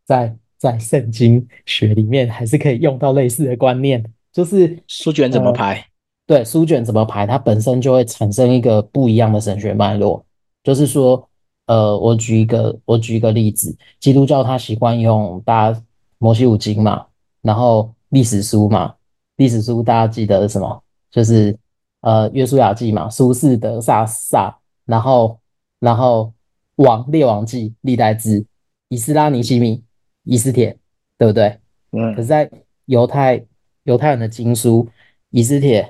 [0.04, 4.04] 在在在圣经学里面还是可以用到类似的观念。
[4.32, 5.76] 就是书卷怎么排？
[5.76, 5.84] 呃、
[6.26, 10.25] 对，书卷怎么排，它本身就会产生一个不一样的神学脉络。
[10.66, 11.28] 就是说，
[11.66, 15.80] 呃，我举一个，我举一个例子，基督教它习惯用大家
[16.18, 17.06] 摩西五经嘛，
[17.40, 18.92] 然后历史书嘛，
[19.36, 20.82] 历史书大家记得是什么？
[21.08, 21.56] 就是
[22.00, 25.38] 呃，约书亚记嘛，苏士德撒撒，然后
[25.78, 26.32] 然后
[26.74, 28.44] 王列王记历代志，
[28.88, 29.84] 以斯拉尼西米
[30.24, 30.76] 以斯帖，
[31.16, 31.60] 对不对？
[31.92, 32.12] 嗯。
[32.16, 32.50] 可是，在
[32.86, 33.40] 犹太
[33.84, 34.82] 犹太人的经书
[35.30, 35.82] 《以斯帖》，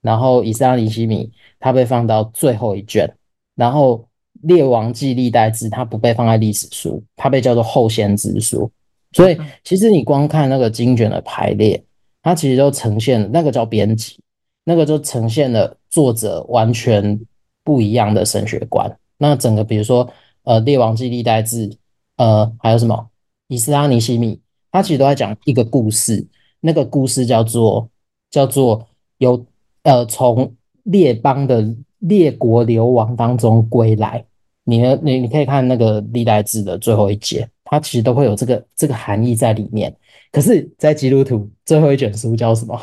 [0.00, 1.26] 然后《以斯拉尼西米》，
[1.60, 3.16] 它被放到最后一卷，
[3.54, 3.98] 然后
[4.42, 8.70] 《列王纪》历代志，它不被放在历史书，它被叫做后先知书。
[9.12, 11.82] 所以，其实你光看那个经卷的排列，
[12.22, 14.18] 它其实都呈现了那个叫编辑，
[14.64, 17.18] 那个就呈现了作者完全
[17.64, 18.94] 不一样的神学观。
[19.16, 20.06] 那整个，比如说，
[20.42, 21.70] 呃，《列王纪》历代志，
[22.16, 22.94] 呃，还有什么
[23.48, 24.34] 《以斯拉尼西米》，
[24.70, 26.26] 它其实都在讲一个故事。
[26.60, 27.88] 那个故事叫做
[28.30, 28.86] 叫做
[29.18, 29.46] 有
[29.84, 31.74] 呃从列邦的
[32.08, 34.24] 列国流亡当中归来，
[34.64, 39.94] 你呢你你可以看那个历代志的最后一节，它其实都会有这个这个含义在里面。
[40.32, 42.80] 可是，在基督徒最后一卷书叫什么？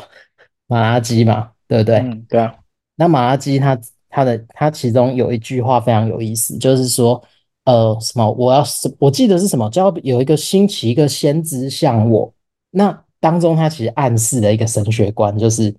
[0.66, 1.96] 马拉基嘛，对不对？
[1.98, 2.54] 嗯，对啊。
[2.96, 7.22] 那马拉基他他的他其中有一句话非常有意思，就是说
[7.64, 12.32] 呃什么我要是我记得是什么叫有一个兴起一个先知像我
[12.70, 13.00] 那。
[13.20, 15.74] 当中，他其实暗示了一个神学观，就是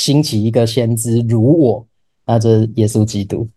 [0.00, 1.86] 兴起一个先知如我，
[2.28, 3.48] 那就是耶稣基督。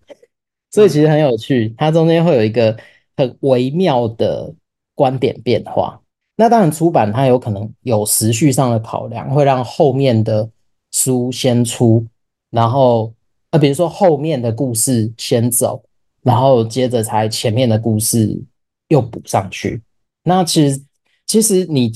[0.71, 2.75] 所以其实很有趣，它中间会有一个
[3.17, 4.51] 很微妙的
[4.95, 6.01] 观点变化。
[6.37, 10.49] 那当然，出版它有可能有时序上的考量，会让后面的
[10.91, 12.05] 书先出，
[12.49, 13.13] 然后
[13.49, 15.83] 呃，比如说后面的故事先走，
[16.23, 18.41] 然后接着才前面的故事
[18.87, 19.81] 又补上去。
[20.23, 20.81] 那其实，
[21.27, 21.91] 其实你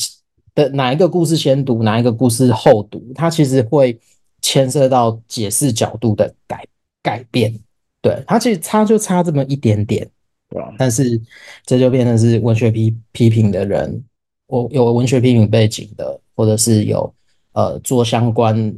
[0.54, 3.98] 的哪一个故事先读，哪一个故事后读，它其实会
[4.46, 6.64] 牵涉到解释角度的改
[7.02, 7.52] 改变。
[8.00, 10.08] 对，它其实差就差这么一点点，
[10.52, 10.72] 对吧？
[10.78, 11.20] 但是
[11.66, 14.04] 这就变成是文学批批评的人，
[14.46, 17.12] 我有文学批评背景的，或者是有
[17.54, 18.72] 呃做相关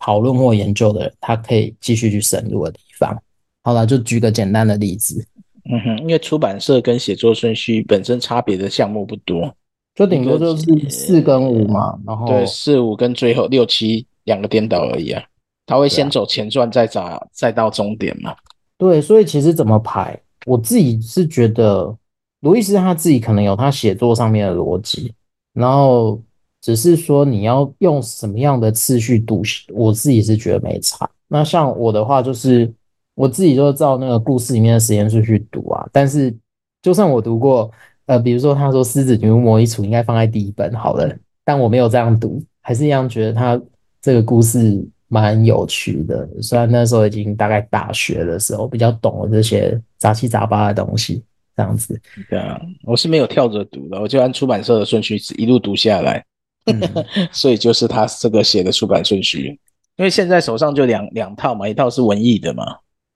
[0.00, 3.16] 讨论或研究的人，他可以继续去深入的地方。
[3.62, 5.24] 好了，就举个简单的例子，
[5.70, 9.54] 嗯哼，因为出版社跟写作顺序本身差别的项目不多，
[9.94, 15.22] 就顶多就是四跟五嘛，然后对四五跟最后六七两个颠倒而已啊，
[15.66, 18.34] 他会先走前传，再找再到终点嘛。
[18.78, 21.96] 对，所以其实怎么排，我自己是觉得，
[22.40, 25.14] 卢易斯他自己可能有他写作上面的逻辑，
[25.52, 26.20] 然后
[26.60, 31.08] 只是说你要用什么样的次序读，我自己是觉得没差。
[31.28, 32.72] 那像我的话，就是
[33.14, 35.88] 我自己就照那个故事里面的时间顺序读啊。
[35.92, 36.34] 但是
[36.82, 37.70] 就算我读过，
[38.06, 43.60] 呃，比如说他说《狮子女巫魔衣橱》应该放在第一本好了，但我没有这样读，还是一样觉得他
[44.02, 44.86] 这个故事。
[45.12, 51.22] 蛮有趣的，虽然那时候已经大概大学的时候比较懂了这些杂七杂八的东西，
[51.54, 52.00] 这样子。
[52.30, 56.24] 对啊，我是没有跳着读的，我就按出版社的顺序一路读下来，
[56.64, 56.80] 嗯、
[57.30, 59.48] 所以就是他这个写的出版顺序。
[59.96, 62.64] 因为现在手上就两两套嘛，一套是文艺的嘛，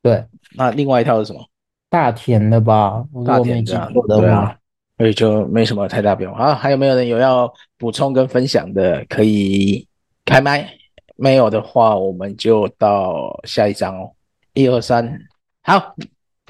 [0.03, 0.23] 对，
[0.55, 1.43] 那另外一套是什么？
[1.89, 3.03] 大田的吧？
[3.25, 4.55] 大田的话，
[4.99, 6.39] 所以就没什么太大变化。
[6.39, 9.03] 啊，还有没有人有要补充跟分享的？
[9.09, 9.89] 可以
[10.27, 10.76] 开麦。
[11.17, 14.13] 没有的话，我们就到下一章哦。
[14.53, 15.19] 一二三，
[15.63, 15.95] 好，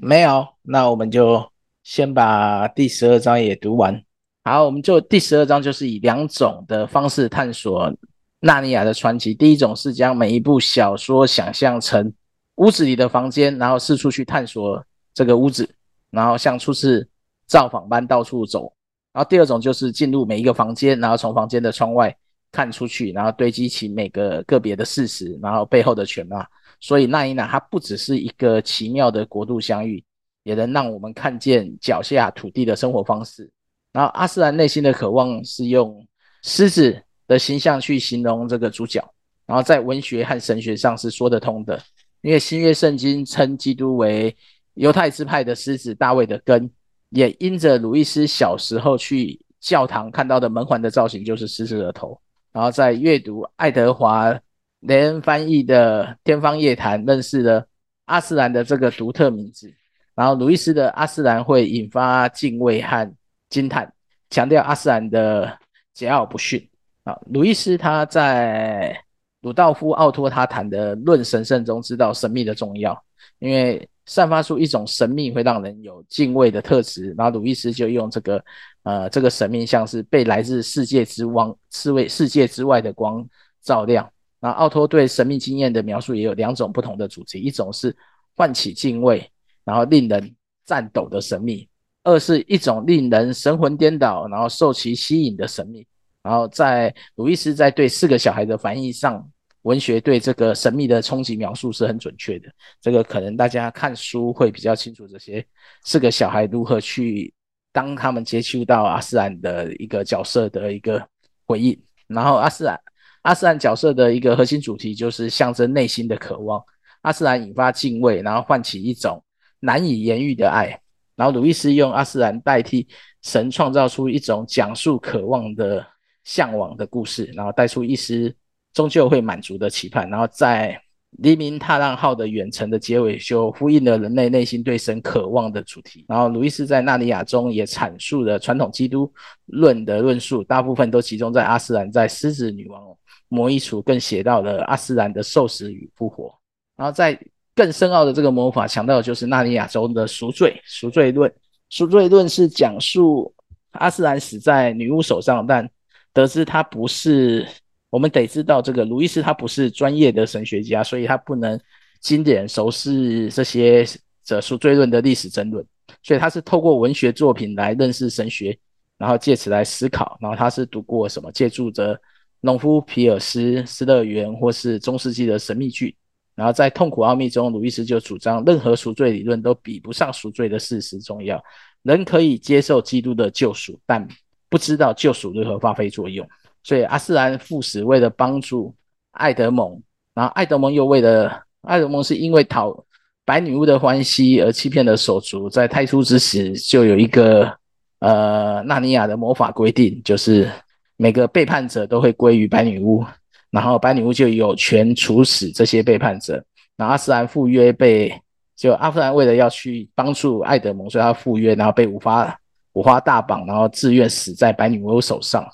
[0.02, 1.44] 没有，那我们就
[1.83, 4.02] 先把第十二章也读完。
[4.44, 7.92] 好，我们就第十二章就是以两种的方式探索
[8.40, 9.33] 纳尼亚的传奇。
[9.35, 12.12] 第一种是将每一部小说想象成
[12.57, 15.68] 屋子里的房间，然后四处去探索这个屋子，
[16.11, 17.09] 然后像初次
[17.46, 18.72] 造访般到处走。
[19.12, 22.16] 然后第二种就是进入每一个房间，然后从房间的窗外。
[22.56, 26.42] 看出去，然后堆积起每个个别的事实，然后背后的全貌。
[26.80, 30.02] 所以纳尼亚它不只是一个奇妙的国度相遇，
[30.42, 33.50] 也能让我们看见脚下土地的生活方式。
[33.92, 36.02] 然后阿斯兰内心的渴望是用
[36.42, 39.06] 狮子的形象去形容这个主角，
[39.44, 41.78] 然后在文学和神学上是说得通的，
[42.22, 44.34] 因为新约圣经称基督为
[44.74, 46.70] 犹太支派的狮子大卫的根，
[47.10, 52.18] 也因着鲁伊斯小时候去教堂看到的门环的造型就是狮子的头。
[52.56, 54.30] 然后在阅读爱德华·
[54.80, 57.68] 雷恩翻译的《天方夜谭》，认识了
[58.06, 59.70] 阿斯兰的这个独特名字。
[60.14, 63.14] 然后鲁伊斯的阿斯兰会引发敬畏和
[63.50, 63.92] 惊叹，
[64.30, 65.46] 强调阿斯兰的
[65.94, 66.66] 桀骜不驯。
[67.04, 68.98] 啊，鲁伊斯他在
[69.42, 72.98] 鲁道夫·奥托他谈的《论神圣》中知道神秘的重要，
[73.38, 77.14] 因为散发出一种神秘会让人有敬畏的特质。
[77.18, 78.42] 然后鲁伊斯就用这个。
[78.86, 83.28] 呃，这个神秘像是被来自世界之光、世为世界之外的光
[83.60, 84.08] 照亮。
[84.38, 87.92] 那奥托对神秘经验的描述也有两种不同的主题：一种是
[88.36, 89.28] 唤起敬畏，
[89.64, 90.32] 然后令人
[90.66, 91.66] 颤抖的神秘；
[92.04, 95.84] 二是一种令人神魂颠倒，然后受其吸引的神秘。
[96.22, 99.28] 然后在鲁伊斯在对四个小孩的翻译上，
[99.66, 102.48] 文学对这个神秘的冲击描述是很准确的。
[102.81, 105.44] 这个可能大家看书会比较清楚，这些
[105.85, 107.33] 四个小孩如何去。
[107.72, 111.07] 当他们接触到阿斯兰的一个角色的一个
[111.44, 112.81] 回应，然后阿斯兰
[113.20, 116.64] 阿斯兰角色的一个核心主题就是象征内心的渴望。
[117.02, 119.22] 阿斯兰引发敬畏，然后唤起一种
[119.61, 120.81] 难以言喻的爱。
[121.16, 122.88] 然后鲁易斯用阿斯兰代替
[123.20, 125.87] 神，创造出一种讲述渴望的
[126.24, 128.35] 向往的故事，然后带出一丝
[128.76, 130.08] 终究会满足的期盼。
[130.10, 130.78] 然后在
[131.22, 136.05] 黎明踏浪号的远程的结尾，就呼应了人类内心对神渴望的主题。
[136.07, 139.11] 然后，鲁易斯在《纳尼亚》中也阐述了传统基督
[139.46, 142.82] 论的论述，大部分都集中在阿斯兰在狮子女王
[143.28, 146.30] 魔衣橱，更写到了阿斯兰的受死与复活。
[146.76, 147.18] 然后，在
[147.55, 151.32] 更深奥的这个魔法，强调的就是纳尼亚中的赎罪赎罪论。
[151.70, 153.34] 赎罪论是讲述
[153.70, 155.66] 阿斯兰死在女巫手上，但
[156.12, 157.48] 得知他不是。
[157.91, 161.59] 我们得知道，这个鲁伊斯他不是专业的神学家，所以他不能
[162.01, 163.87] 经典熟悉这些
[164.24, 165.64] 这赎罪论的历史争论，
[166.03, 168.59] 所以他是透过文学作品来认识神学，
[168.99, 170.18] 然后借此来思考。
[170.20, 171.30] 然后他是读过什么？
[171.32, 171.99] 借助着
[172.41, 175.97] 农夫皮尔斯、失乐园或是中世纪的神秘剧。
[176.34, 181.43] 然后在痛苦奥秘中，鲁伊斯就主张，任何赎罪理论都比不上赎罪的事实重要。
[181.82, 184.07] 人可以接受基督的救赎，但
[184.51, 186.28] 不知道救赎如何发挥作用。
[186.66, 188.74] 所以阿斯兰赴死，为了帮助
[189.12, 189.80] 爱德蒙，
[190.12, 192.76] 然后爱德蒙又为了爱德蒙是因为讨
[193.24, 197.56] 白女巫的欢心而欺骗了手足，在太初之时就有一个
[198.00, 200.50] 呃纳尼亚的魔法规定，就是
[200.96, 203.04] 每个背叛者都会归于白女巫，
[203.52, 206.44] 然后白女巫就有权处死这些背叛者。
[206.76, 208.12] 然后阿斯兰赴约被
[208.56, 212.36] 就阿斯兰为了要去帮助爱德蒙，所以他赴约，然后被五花
[212.72, 215.46] 五花大绑，然后自愿死在白女巫手上。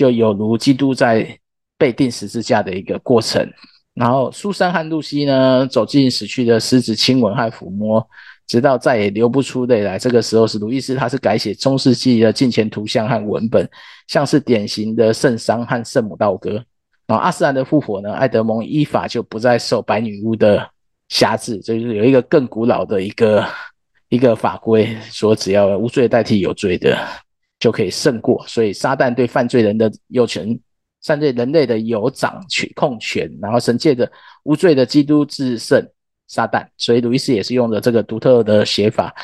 [0.00, 1.38] 就有如基督在
[1.76, 3.46] 被钉十字架的一个过程，
[3.92, 8.02] 然后苏珊和露西呢，走进死去的狮子亲吻和抚摸，
[8.46, 9.98] 直到再也流不出泪来。
[9.98, 13.68] 这个时候是鲁易斯，他是改写中世纪的近前图像和文本，
[14.06, 16.52] 像是典型的圣殤和圣母道歌。
[17.06, 20.66] 然后阿斯兰的复活呢，爱德蒙依法就不再受白女巫的
[21.10, 23.46] 辖制，就是有一个更古老的一个
[24.08, 26.96] 一个法规，说只要无罪代替有罪的。
[27.60, 30.58] 就可以胜过，所以撒旦对犯罪人的有权，
[31.04, 34.10] 犯罪人类的有掌权控权，然后神借着
[34.44, 35.86] 无罪的基督制胜
[36.26, 39.14] 撒旦，所以鲁伊斯也是用了这个独特的写法，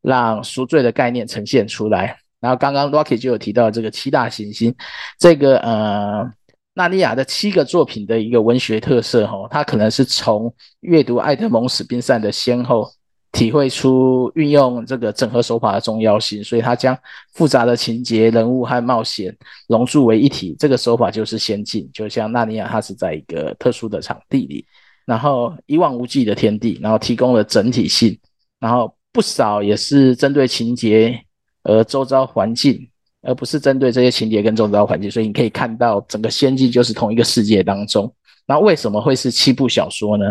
[0.00, 2.16] 让赎罪的概念呈现出来。
[2.40, 4.74] 然后刚刚 Rocky 就有提到这个七大行星，
[5.18, 6.26] 这个呃
[6.72, 12.90] 纳尼亚的七个作品的一个文学特色哈，它可能是从阅读爱德蒙史宾塞的先后。
[13.34, 16.96] 体会出运用这个整合手法的重要性，所以他将
[17.32, 20.54] 复杂的情节、人物和冒险融铸为一体。
[20.56, 24.64] 这个手法就是先进，就像纳尼亚，它是在一个特殊的场地里，
[25.04, 28.16] 然后一望无际的天地，然后提供了整体性，
[28.60, 31.20] 然后不少也是针对情节
[31.64, 32.88] 而周遭环境，
[33.22, 35.10] 而不是针对这些情节跟周遭环境。
[35.10, 38.10] 所以你可以看到整个仙境就是同一个世界当中。
[38.46, 40.24] 那为什么会是七部小说呢？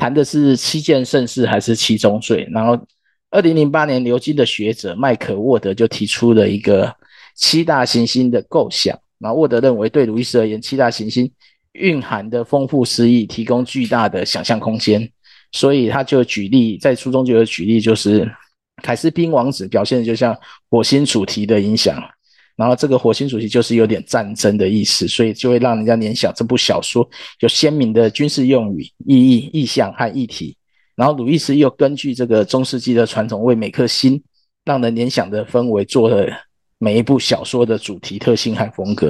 [0.00, 2.48] 谈的是七件盛事还是七宗罪？
[2.50, 2.72] 然后，
[3.28, 6.90] 二零零八年牛津的学者麦可沃德就提出了一个
[7.36, 8.98] 七大行星的构想。
[9.18, 11.30] 那，沃德认为，对鲁伊斯而言，七大行星
[11.72, 15.06] 蕴含的丰富诗意，提供巨大的想象空间。
[15.52, 18.26] 所以，他就举例，在书中就有举例，就是
[18.82, 20.34] 凯斯宾王子表现的就像
[20.70, 22.02] 火星主题的影响。
[22.60, 27.08] 然后这个火星主题就是有点战争的意思，所以就会让人家联想这部小说
[27.38, 30.54] 有鲜明的军事用语、意义、意象和议题。
[30.94, 34.22] 然后鲁伊斯又根据这个中世纪的传统，为每颗星
[34.62, 36.26] 让人联想的氛围做了
[36.76, 39.08] 每一部小说的主题特性和风格。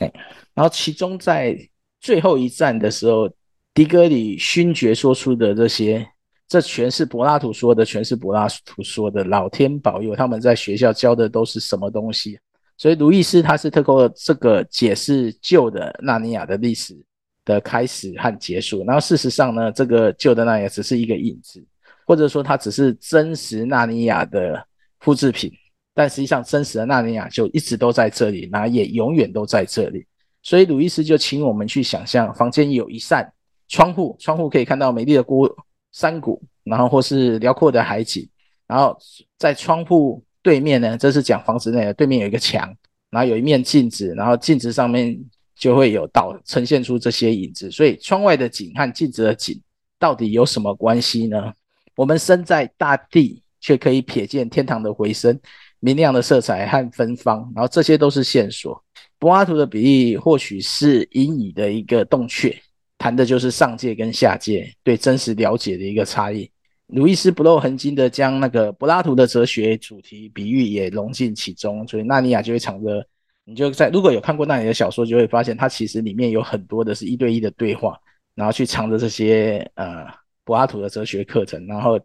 [0.00, 0.12] 哎，
[0.52, 1.56] 然后其中在
[2.00, 3.30] 最后一战的时候，
[3.72, 6.04] 迪戈里勋爵说出的这些，
[6.48, 9.22] 这全是柏拉图说的，全是柏拉图说的。
[9.22, 12.36] 老天保佑，他们在学校教的都是什么东西？
[12.80, 16.96] 所以，鲁伊斯他是透过这个解释旧的纳尼亚的历史
[17.44, 18.84] 的开始和结束。
[18.84, 21.60] 然后，事实上呢，这个旧的纳尼亚只是一个影子，
[22.06, 24.64] 或者说它只是真实纳尼亚的
[25.00, 25.52] 复制品。
[25.92, 30.06] 但实际上，真实的纳尼亚就一直都在这里，然后也永远都在这里。
[30.44, 33.28] 所以，鲁伊斯就请我们去想象，房间有一扇
[33.66, 35.52] 窗户，窗户可以看到美丽的孤
[35.90, 38.30] 山谷，然后或是辽阔的海景，
[38.68, 38.96] 然后
[39.36, 40.22] 在窗户。
[40.48, 41.92] 对面呢，这是讲房子内的。
[41.92, 42.74] 对面有一个墙，
[43.10, 45.14] 然后有一面镜子，然后镜子上面
[45.54, 47.70] 就会有倒呈现出这些影子。
[47.70, 49.60] 所以窗外的景和镜子的景
[49.98, 51.52] 到底有什么关系呢？
[51.94, 55.38] 我们身在大地，却可以瞥见天堂的回声、
[55.80, 58.82] 明亮的色彩和芬芳，然后这些都是线索。
[59.18, 62.58] 柏拉图的比喻或许是隐喻的一个洞穴，
[62.96, 66.50] 谈的就是上界跟下界对真实了解的一个差异。
[66.88, 73.06] 鲁伊斯不露痕迹的将那个柏拉图的哲学主题比喻也融进其中，所以纳尼亚就会藏着。
[73.44, 77.98] 你就在如果有看过纳尼的小说，就会发现它其实里面有很多的是一对一的对话，
[78.34, 80.06] 然后去藏着这些呃
[80.44, 81.98] 柏拉图的哲学课程，然后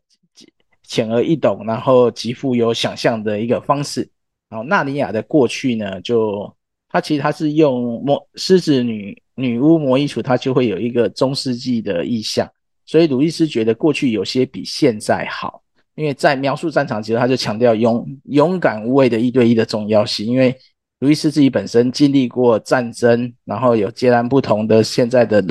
[0.84, 4.10] 浅而易懂，然后极富有想象的一个方式。
[4.50, 6.54] 然后纳尼亚的过去呢，就
[6.90, 12.50] 它其实它是用魔狮子女女巫魔衣橱，它就会有一个中世纪的意象。
[12.86, 15.62] 所以鲁伊斯觉得过去有些比现在好，
[15.96, 20.26] 因为在描述战场时，他就强调勇勇敢无畏的一对一的重要性。
[20.26, 20.56] 因为
[21.00, 25.44] 鲁伊斯自己本身经历过战争，然后有截然不同的现在的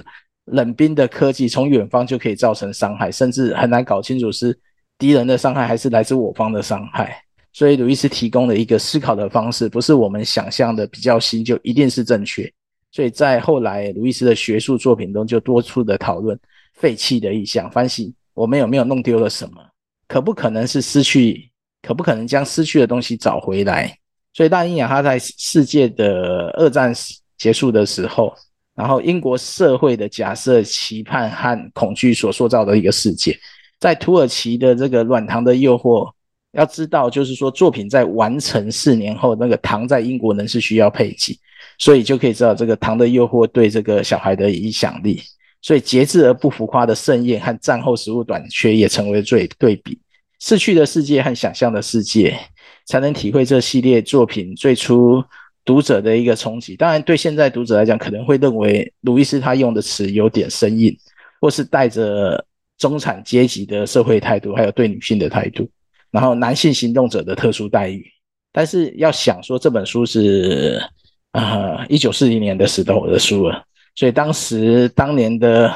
[0.46, 4.58] 冷兵的科技，从远方就可以造成伤害，甚至很难搞清楚是
[4.98, 7.16] 敌人的伤害还是来自我方的伤害。
[7.52, 12.50] 所以鲁伊斯提供了一个思考的方式，不是我们想象的比较新就一定是正确。
[12.90, 16.38] 所以在后来鲁伊斯的学术作品中，就多处的讨论。
[16.72, 19.62] 废弃的意象，反省我们有没有弄丢了什么？
[20.08, 21.50] 可不可能是失去？
[21.80, 23.96] 可不可能将失去的东西找回来？
[24.34, 26.92] 所以，大阴阳他在世界的二战
[27.36, 28.34] 结束的时候，
[28.74, 33.38] 然后英国社会的假设、期盼和恐惧所塑造的一个世界。
[33.78, 36.10] 在土耳其的这个软糖的诱惑，
[36.52, 41.38] 要知道，就是说作品在完成四年后，那个糖在英国仍是需要配给，
[41.78, 45.20] 所以就可以知道这个糖的诱惑对这个小孩的影响力。
[45.62, 49.98] 所以节制而不浮夸的盛宴和战后食物短缺也成为最对比。
[50.40, 52.36] 逝去的世界和想象的世界，
[52.84, 55.22] 才能体会这系列作品最初
[55.64, 56.74] 读者的一个冲击。
[56.74, 60.92] 当然，对现在读者来讲，可能会认为鲁伊斯他用的词有点生硬，
[61.40, 62.44] 或是带着
[62.76, 65.70] 中产阶级的社会态度，还有对女性的态度，
[66.10, 68.04] 然后男性行动者的特殊待遇。
[68.50, 70.82] 但是要想说这本书是
[71.30, 73.64] 啊，一九四零年的时候的书了。
[73.94, 75.74] 所以当时当年的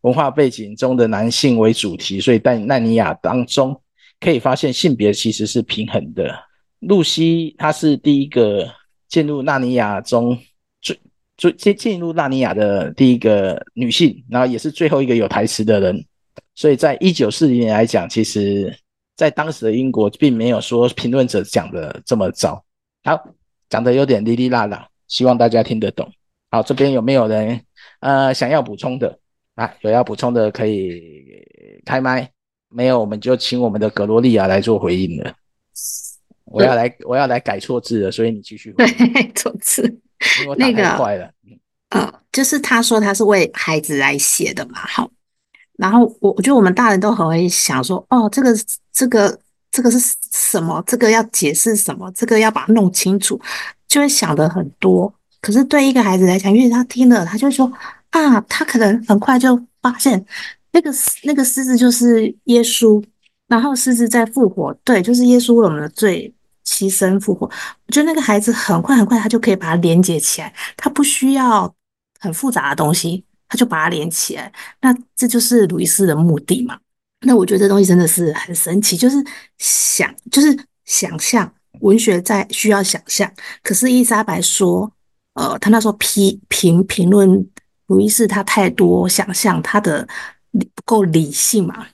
[0.00, 3.78] 文化背景中的男性为主题，所以在纳尼亚当中
[4.20, 6.34] 可以发现性别其实是平衡的。
[6.80, 8.68] 露西她是第一个
[9.08, 10.38] 进入纳尼亚中
[10.80, 10.98] 最
[11.36, 16.04] 最进进入纳尼亚的第一个女性，然后也是最后一个有台词的人。
[16.54, 18.74] 所以在一九四零年来讲，其实
[19.16, 22.64] 在当时的英国并没有说评论者讲的这么糟。
[23.04, 23.16] 好，
[23.68, 26.10] 讲的有点哩哩啦啦，希望大家听得懂。
[26.50, 27.60] 好，这边有没有人
[28.00, 29.18] 呃想要补充的
[29.54, 29.72] 啊？
[29.80, 32.30] 有要补充的可以开麦，
[32.70, 35.34] 没有我们就请我们的格罗利亚来做回应了。
[36.44, 38.72] 我要来，我要来改错字了，所以你继续。
[38.72, 38.86] 对，
[39.36, 40.00] 错字。
[40.56, 41.30] 那个坏了。
[41.90, 45.10] 呃，就是他说他是为孩子来写的嘛，好。
[45.76, 48.50] 然后我我觉得我们大人都很会想说，哦，这个
[48.92, 49.38] 这个
[49.70, 49.98] 这个是
[50.32, 50.82] 什么？
[50.86, 52.10] 这个要解释什么？
[52.12, 53.38] 这个要把它弄清楚，
[53.86, 55.12] 就会想的很多。
[55.40, 57.72] 可是对一个孩子来讲，因为他听了，他就说
[58.10, 60.24] 啊，他可能很快就发现
[60.72, 60.90] 那个
[61.22, 63.02] 那个狮子就是耶稣，
[63.46, 66.32] 然后狮子在复活，对，就是耶稣为我们的罪
[66.66, 67.46] 牺牲复活。
[67.46, 71.72] 我觉得那个孩子很快很快，他就可以把它连接起来，他不需要
[72.18, 74.52] 很复杂的东西，他就把它连起来。
[74.80, 76.78] 那这就是鲁伊斯的目的嘛？
[77.20, 79.16] 那我觉得这东西真的是很神奇，就是
[79.58, 83.32] 想，就是想象文学在需要想象。
[83.62, 84.92] 可是伊莎白说。
[85.38, 87.46] 呃，他那时候批评评论
[87.86, 90.04] 鲁伊斯，他太多想象，他的
[90.50, 91.86] 不够理性嘛，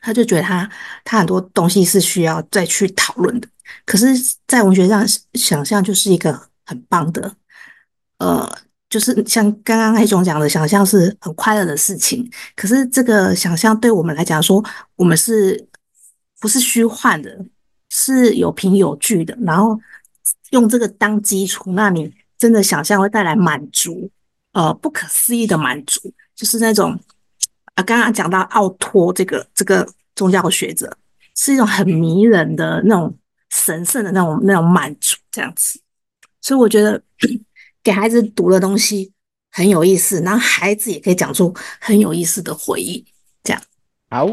[0.00, 0.70] 他就觉得他
[1.02, 3.48] 他很多东西是需要再去讨论的。
[3.84, 4.06] 可是，
[4.46, 7.34] 在文学上，想象就是一个很棒的，
[8.18, 8.48] 呃，
[8.88, 12.30] 就是像刚刚黑熊讲的，想象是很快乐的事情。
[12.54, 15.66] 可是，这个想象对我们来讲说，我们是
[16.38, 17.36] 不是虚幻的，
[17.88, 19.76] 是有凭有据的，然后
[20.50, 22.14] 用这个当基础，那你。
[22.42, 24.10] 真的想象会带来满足，
[24.50, 26.98] 呃，不可思议的满足，就是那种
[27.76, 30.92] 啊，刚刚讲到奥托这个这个宗教学者，
[31.36, 33.16] 是一种很迷人的那种
[33.50, 35.80] 神圣的那种那种满足，这样子。
[36.40, 37.00] 所以我觉得
[37.80, 39.12] 给孩子读的东西
[39.52, 43.06] 很有意思，然后孩子也可以讲出很有意思的回忆。
[43.44, 43.62] 这样
[44.10, 44.26] 好，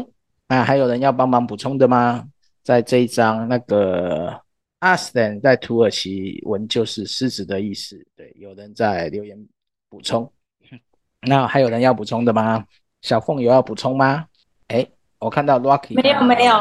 [0.48, 2.24] 那还有人要帮忙补充的吗？
[2.64, 4.42] 在这一章那个。
[4.80, 8.04] 阿斯坦在土耳其文就是狮子的意思。
[8.16, 9.38] 对，有人在留言
[9.88, 10.30] 补充。
[11.22, 12.64] 那还有人要补充的吗？
[13.02, 14.26] 小凤有要补充吗？
[14.68, 14.86] 哎，
[15.18, 16.54] 我看到 Rocky 没有没有。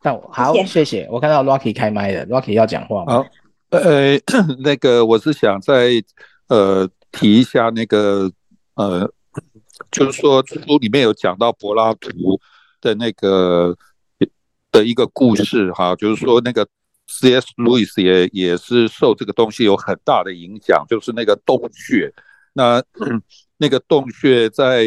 [0.00, 1.08] 但我好谢谢，谢谢。
[1.10, 3.14] 我看到 Rocky 开麦了，Rocky 要讲话吗？
[3.14, 3.26] 好，
[3.70, 4.16] 呃，
[4.62, 5.90] 那个我是想再
[6.48, 8.30] 呃提一下那个
[8.74, 9.12] 呃，
[9.90, 12.10] 就是说书里面有讲到柏拉图
[12.80, 13.76] 的那个
[14.70, 16.64] 的一个故事哈，就是说那个。
[17.08, 17.46] C.S.
[17.56, 22.12] 路易斯也也是受这个东西有很大的影响，就是那个洞穴，
[22.52, 22.82] 那
[23.58, 24.84] 那个洞穴在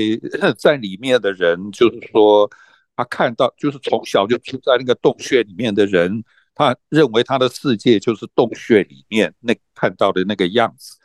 [0.57, 2.49] 在里面的人，就是说
[2.95, 10.97] 他看到，就是从小就住在那个洞穴里面的人，他认为他的世界就是洞穴里面那看到的那个样子。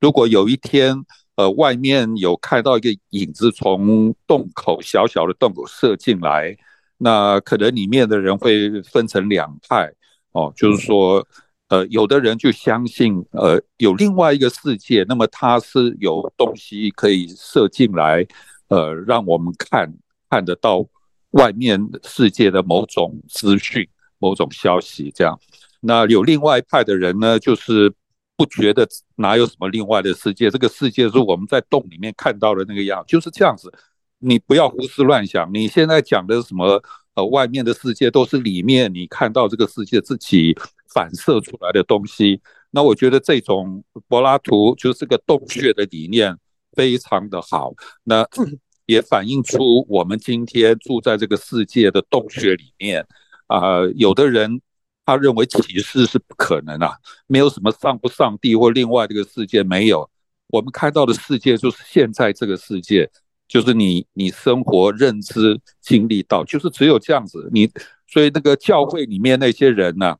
[0.00, 0.94] 如果有一天，
[1.36, 6.56] 呃，外面有看到一个影子从洞口小小的洞口射进来，
[6.98, 9.90] 那可能里面的人会分成两派。
[10.32, 11.26] 哦，就是说，
[11.68, 18.26] 呃，有的人就相信，呃，有另外一个世界，那么它是有东西可以射进来，
[18.68, 19.92] 呃，让我们看
[20.30, 20.86] 看得到
[21.32, 23.86] 外面世界的某种资讯、
[24.18, 25.38] 某种消息，这样。
[25.80, 27.92] 那有另外一派的人呢，就是
[28.36, 33.70] 不觉得哪有什么另外的世界，这个世界是我们在洞里面看到的那个样，就是这样子。
[34.18, 36.82] 你不要胡思乱想，你现在讲的什么？
[37.14, 40.56] 呃，外面的世界都是里面你看到这个世界自己
[40.94, 42.40] 反射出来的东西。
[42.70, 46.36] 那我觉得这种柏拉图就是个洞穴的理念
[46.72, 47.72] 非常的好，
[48.04, 48.26] 那
[48.86, 53.06] 也反映出我们今天住在这个世界的洞穴里面。
[53.46, 54.62] 啊，有的人
[55.04, 56.96] 他认为启示是不可能啊，
[57.26, 60.08] 没有什么上不上帝或另外这个世界没有，
[60.46, 63.10] 我们看到的世界就是现在这个世界，
[63.52, 67.50] 就是你你生活、认知、经历到，就是只有这样子。
[67.52, 67.70] 你
[68.08, 70.16] 所以那个教会里面那些人呐、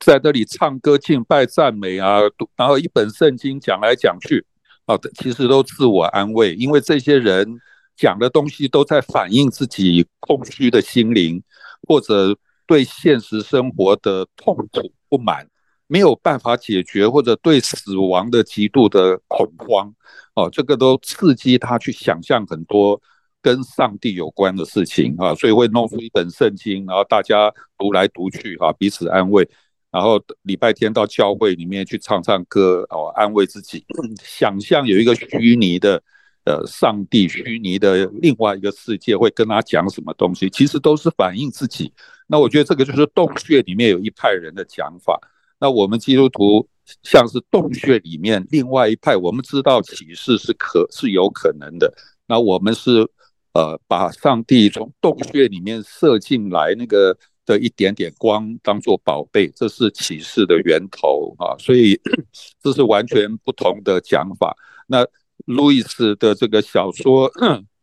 [0.00, 2.18] 在这里唱歌、敬拜、赞美啊，
[2.56, 4.44] 然后一本圣经讲来讲去
[4.86, 7.60] 啊，其实都自我安慰，因为这些人
[7.94, 11.40] 讲的东西都在反映自己空虚的心灵，
[11.86, 12.36] 或者
[12.66, 15.46] 对现实生活的痛苦不满。
[15.92, 19.92] 没有办法解决，或者对死亡的极度的恐慌，
[20.34, 22.98] 哦，这个都刺激他去想象很多
[23.42, 29.46] 跟上帝有关的事情啊，所以会弄出一本圣经，然后大家读来读去啊，彼此安慰，
[29.90, 33.84] 然后礼拜天到教会里面去唱唱歌哦，安慰自己，
[34.24, 36.02] 想象有一个虚拟的
[36.46, 41.92] 呃上帝，虚拟的另外一个世界会跟他讲什么东西，其实都是反映自己。
[42.26, 45.20] 那我觉得这个就是洞穴里面有一派人的讲法。
[45.62, 46.68] 那我们基督徒
[47.04, 51.94] 像是洞穴里面另外一派，我们知道启示是可是有可能的。
[52.26, 53.08] 那我们是
[53.52, 61.54] 呃把上帝从洞穴里面射进来那个的一点点光当做宝贝，这是启示的源头啊。
[61.60, 61.96] 所以
[62.60, 64.56] 这是完全不同的讲法。
[64.88, 65.06] 那
[65.44, 67.30] 路易斯的这个小说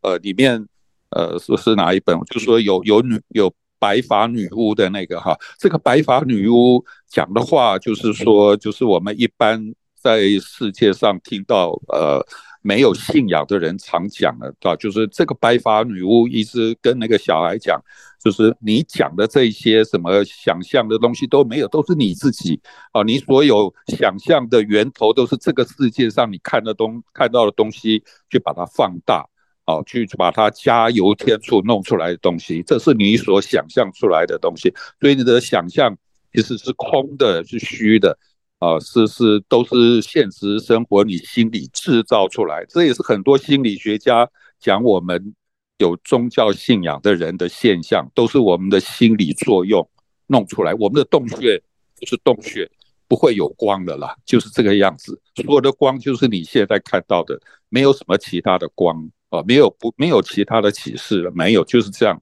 [0.02, 0.68] 呃里面
[1.12, 2.20] 呃是是哪一本？
[2.26, 3.54] 就是说有有女有。
[3.80, 12.24] 白发女巫的那个哈，这个白发女巫讲的话，就是说，就是我们一般在世界上听到，呃，
[12.62, 14.76] 没有信仰的人常讲的，对吧？
[14.76, 17.82] 就是这个白发女巫一直跟那个小孩讲，
[18.24, 22.60] 就是你讲的这些什么想象的东西都没有，都是你自己
[22.92, 29.26] 啊，你所有想象的源头都是这个世界上你看的东看到的东西，去把它放大。
[29.70, 35.96] 好，去把它加油添醋弄出来的东西，这是你所想象出来的东西，所以你的想象
[36.34, 38.18] 其实是空的，是虚的，
[38.58, 44.28] 啊，是是都是现实生活你心里制造出来，这也是很多心理学家
[44.60, 45.36] 讲我们
[45.78, 49.88] 有宗教信仰的人的现象，都是我们的心理作用
[50.26, 50.74] 弄出来。
[50.74, 51.62] 我们的洞穴
[51.96, 52.68] 就是洞穴，
[53.08, 57.40] 不会有光的啦，就是这个样子，所有的光就是你现在看到的，
[57.70, 59.12] 没有什么其他的光。
[59.30, 62.20] 啊，没有不没有其他的启示了，没有就是这样。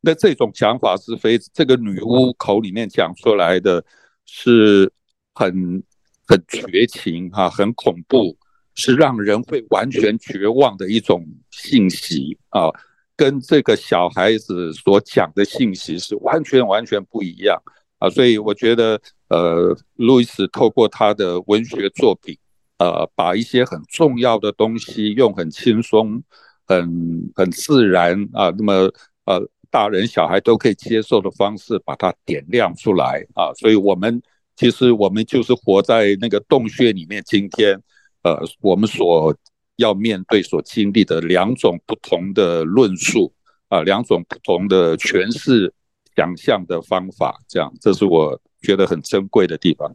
[0.00, 3.84] 那这种讲法是非这个女巫口里面讲出来的，
[4.26, 4.92] 是
[5.34, 5.82] 很
[6.26, 8.36] 很绝情哈，很恐怖，
[8.74, 12.68] 是让人会完全绝望的一种信息啊，
[13.16, 17.60] 跟这个小孩子所讲的信息是完全完全不一样
[17.98, 18.08] 啊。
[18.10, 22.38] 所以我觉得，呃，路易斯透过他的文学作品。
[22.78, 26.22] 呃，把一些很重要的东西用很轻松、
[26.66, 28.92] 很很自然啊，那么
[29.26, 33.52] 呃，大人小孩都可以接受的方式，把它点亮出来啊。
[33.54, 34.20] 所以，我们
[34.56, 37.22] 其实我们就是活在那个洞穴里面。
[37.24, 37.80] 今天，
[38.22, 39.34] 呃，我们所
[39.76, 43.32] 要面对、所经历的两种不同的论述
[43.68, 45.72] 啊，两种不同的诠释、
[46.16, 49.94] 想象的方法，这样，这是我觉得很珍贵的地方。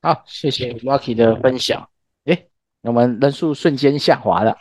[0.00, 1.88] 好，谢谢 Rocky 的分享。
[2.26, 2.46] 诶，
[2.82, 4.56] 我们人数瞬间下滑了。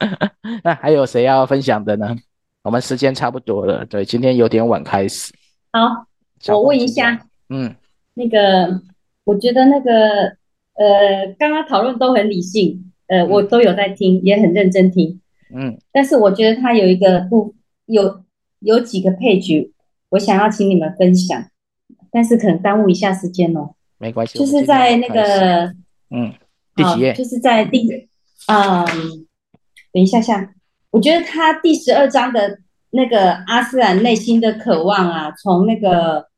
[0.62, 2.14] 那还有谁要分享的呢？
[2.62, 5.32] 我们时间差不多了，对，今天有点晚开始。
[5.72, 6.06] 好，
[6.48, 7.74] 我问一下，嗯，
[8.12, 8.82] 那个，
[9.24, 10.36] 我觉得那个，
[10.74, 15.20] 呃，刚刚讨论都很理性，呃，我都有在听，也很认真听，
[15.54, 17.54] 嗯，但是我觉得他有一个不
[17.86, 18.22] 有
[18.60, 19.72] 有几个配角，
[20.10, 21.48] 我想要请你们分享，
[22.10, 23.74] 但是可能耽误一下时间哦。
[24.04, 25.74] 没关系，就是在那个，
[26.10, 26.30] 嗯，
[26.76, 27.14] 第几页？
[27.14, 27.88] 就是在第，
[28.48, 28.84] 嗯，
[29.90, 30.52] 等一下下，
[30.90, 32.58] 我觉得他第十二章的
[32.90, 36.28] 那个阿斯兰内心的渴望啊，从那个，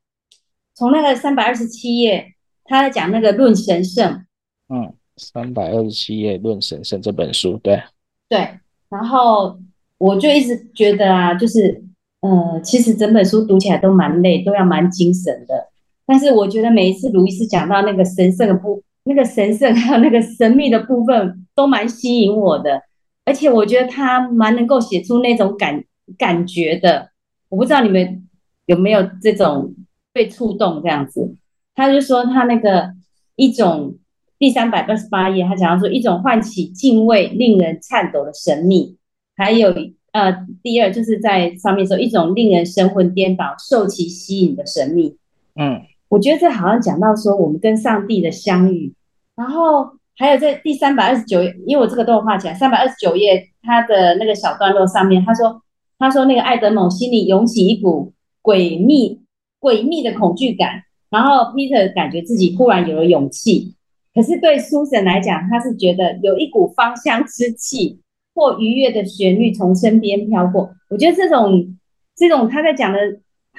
[0.76, 2.34] 从那个三百二十七页，
[2.66, 4.24] 他在讲那个论神圣，
[4.68, 7.82] 嗯，三百二十七页论神圣这本书，对，
[8.28, 8.48] 对，
[8.88, 9.58] 然后
[9.98, 11.82] 我就一直觉得啊，就是，
[12.20, 15.72] 呃，其实整本书读起来都蛮累，都要蛮精神的。
[16.06, 22.80] 但是我觉得每一次卢易斯讲到那个神圣的部，那个神圣还有那个神秘的部分，都蛮吸引我的。
[23.24, 25.82] 而且我觉得他蛮能够写出那种感
[26.16, 27.10] 感觉的。
[27.48, 28.28] 我不知道你们
[28.66, 29.74] 有没有这种
[30.12, 31.34] 被触动这样子。
[31.74, 32.92] 他就说他那个
[33.34, 33.96] 一种
[34.38, 38.96] 第三百二十八页，他讲到说一种唤起敬畏、令人颤抖的神秘。
[39.36, 39.74] 还有
[40.12, 40.32] 呃，
[40.62, 45.16] 第二就是在上面说一种令人神魂颠倒、受其吸引的神秘。
[45.56, 45.82] 嗯。
[46.08, 48.92] 我觉得这好像讲到说我们跟上帝的相遇，
[49.34, 55.60] 然后还有在第三百二十九页，因为我这个都有画起来，三百二十九页他的那个小段落上面，他说
[55.98, 59.20] 他说那个爱德蒙心里涌起一股诡秘
[59.60, 63.74] 诡秘的恐惧感，然后 Peter 感觉自己忽然有了勇气，
[64.14, 67.98] 可是对书神来讲，他是觉得有一股芳香之气
[68.34, 70.70] 或愉悦的旋律从身边飘过。
[70.88, 71.76] 我觉得这种
[72.14, 72.98] 这种他在讲的，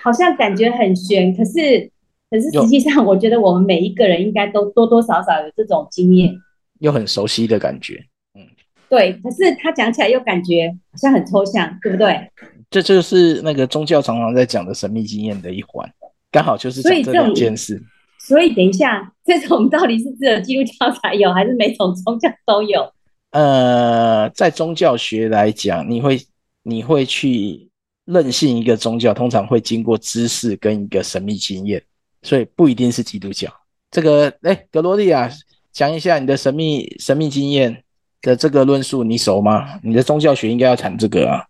[0.01, 1.91] 好像感觉很玄，可是
[2.29, 6.35] 可是实际上，我觉得我们每一个人应该都多多少少有这种经验，
[6.79, 8.03] 又很熟悉的感觉。
[8.33, 8.41] 嗯，
[8.89, 9.13] 对。
[9.23, 12.29] 可是他讲起来又感觉好像很抽象，对不对？
[12.69, 15.89] 这就是那个宗教常常在讲的神秘经验的一环，
[16.29, 17.81] 刚好就是讲这两件事。
[18.19, 22.91] 所以等一下，这种到底是只有基督教才有，还是每种宗教都有？
[23.31, 26.19] 呃，在宗教学来讲，你会
[26.63, 27.69] 你会去
[28.03, 31.81] 任信一个宗教，通常会经过知识跟一个神秘经验，
[32.21, 33.51] 所以不一定是基督教。
[33.91, 35.29] 这个，哎，格罗利亚，
[35.71, 37.83] 讲一下你的神秘神秘经验
[38.21, 39.79] 的这个论述，你熟吗？
[39.83, 41.45] 你的宗教学应该要谈这个啊。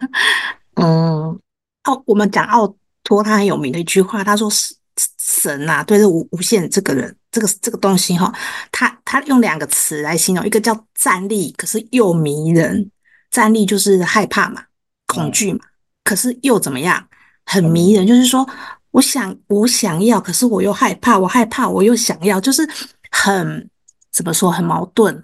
[0.76, 1.38] 嗯，
[1.82, 2.74] 奥，我们讲奥
[3.04, 4.74] 托，他很有名的一句话，他说是。
[5.18, 8.30] 神呐、啊，对这无无限这个人，这个这个东西哈，
[8.70, 12.90] 他他用两个词来形容，一个叫战栗，可是又迷人。
[13.30, 14.64] 战栗就是害怕嘛，
[15.06, 15.60] 恐惧嘛，
[16.04, 17.08] 可是又怎么样？
[17.46, 18.46] 很迷人，就是说，
[18.90, 22.68] 我想我想要，可是我又害怕，我害怕我又想要，就是
[23.10, 23.68] 很
[24.12, 25.22] 怎么说，很矛盾。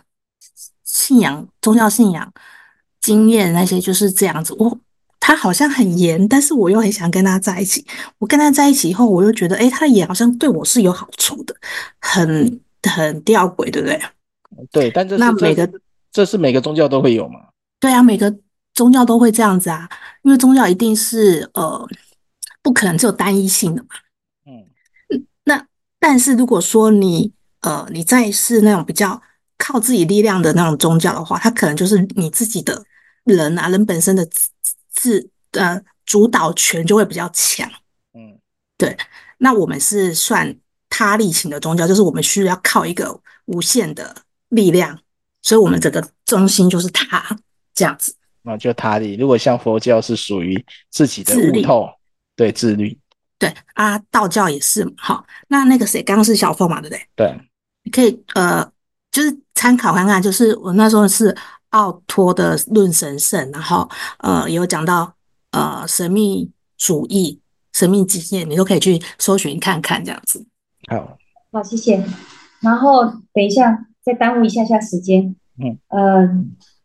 [0.84, 2.32] 信仰、宗教信仰、
[3.00, 4.54] 经验那些就是这样子。
[4.58, 4.78] 我。
[5.18, 7.84] 他好像很严，但是我又很想跟他在一起。
[8.18, 11.56] 我跟他在一起以后，我又觉得，哎，他的严好像对我是有好处的，
[11.98, 14.00] 很很吊诡，对不对？
[14.70, 15.68] 对，但这是那每个
[16.12, 17.40] 这，是每个宗教都会有嘛？
[17.80, 18.32] 对啊，每个
[18.72, 19.88] 宗教都会这样子啊，
[20.22, 21.84] 因为宗教一定是呃，
[22.66, 23.90] 不可能只有单一性的嘛。
[24.44, 24.66] 嗯，
[25.44, 25.64] 那
[26.00, 29.22] 但是如果说你呃，你在是那种比较
[29.56, 32.84] 靠自己力量的那种宗教的话，它可能就是你自己的
[33.22, 34.26] 人啊，人本身的。
[34.26, 34.50] 自
[34.90, 37.70] 自呃，主导权就会比较强，
[38.14, 38.40] 嗯，
[38.78, 38.96] 对。
[39.36, 40.58] 那我们是算
[40.88, 44.16] 他力型的宗教，就是我们需要靠一个无限的
[44.48, 44.98] 力量，
[45.42, 47.38] 所以我们整个中心就是他
[47.74, 48.16] 这样子。
[48.40, 49.16] 那就他力。
[49.16, 51.86] 如果像佛教是属于自己的悟透，
[52.36, 52.96] 对，自律。
[53.38, 54.86] 对啊，道教也是。
[54.96, 57.06] 好，那那个谁，刚刚是小凤嘛，对不对？
[57.16, 57.40] 对，
[57.82, 58.70] 你可以呃，
[59.10, 61.36] 就是参考看看，就是我那时候是。
[61.70, 63.86] 奥托的论神圣，然后
[64.20, 65.12] 呃有讲到
[65.50, 67.38] 呃神秘主义、
[67.74, 70.46] 神秘经验，你都可以去搜寻看看这样子。
[70.88, 71.18] 好，
[71.52, 72.02] 好，谢谢。
[72.60, 75.36] 然后等一下，再耽误一下下时间。
[75.58, 76.28] 嗯，呃，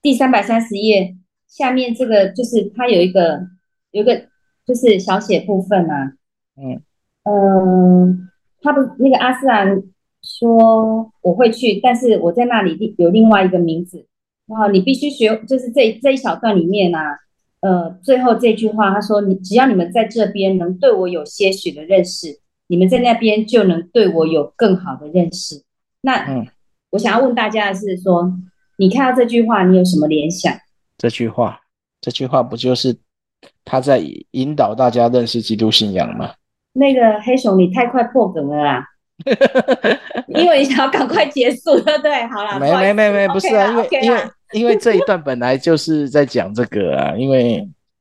[0.01, 1.15] 第三百三十页
[1.47, 3.47] 下面这个就是它有一个
[3.91, 4.27] 有一个
[4.65, 6.13] 就是小写部分啊。
[6.57, 6.81] 嗯，
[7.23, 8.17] 呃，
[8.61, 9.83] 他不那个阿斯兰
[10.21, 14.05] 说我会去，但是我在那里有另外一个名字。
[14.47, 17.17] 然后，你必须学，就是这这一小段里面啊，
[17.61, 25.63] 呃，最后这句话，他说：“你只要你们在这边能对我有些许的认识，你们在那边就能对我有更好的认识。”
[26.01, 26.45] 那，嗯，
[26.89, 28.33] 我想要问大家的是说，
[28.77, 30.53] 你看到这句话，你有什么联想？
[30.97, 31.61] 这句话，
[32.01, 32.97] 这句话不就是
[33.65, 36.31] 他在引导大家认识基督信仰吗？
[36.73, 38.87] 那个黑熊，你太快破梗了啦！
[40.27, 42.25] 因为你想要赶快结束，对不对？
[42.27, 44.21] 好了，没没没没，不是啊，因为因为
[44.53, 47.55] 因为这一段本来就是在讲这个啊，因为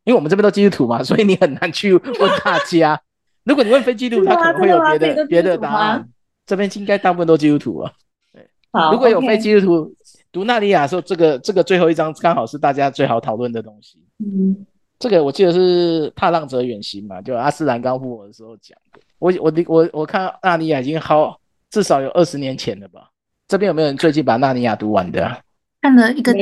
[0.04, 3.00] 因为我们这边都基督徒嘛，所以你很难去问大家。
[3.44, 6.08] 如果你问非基督徒，他可能会有别的别的答案。
[6.46, 7.92] 这边应该大部分都基督徒啊。
[8.32, 9.94] 对，好，如果有非基督徒
[10.32, 14.04] 读纳尼亚的时候，这个这个最后一章刚好是大家最好讨论的东西。
[14.18, 14.66] 嗯，
[15.00, 19.00] 这个我记得是踏浪者远行嘛，就阿斯兰刚复活的时候讲的。
[19.18, 21.40] 我我我我看纳尼亚已经好
[21.70, 23.10] 至少有二十年前了吧？
[23.48, 25.42] 这边有没有人最近把纳尼亚读完的？
[25.80, 26.34] 看了一个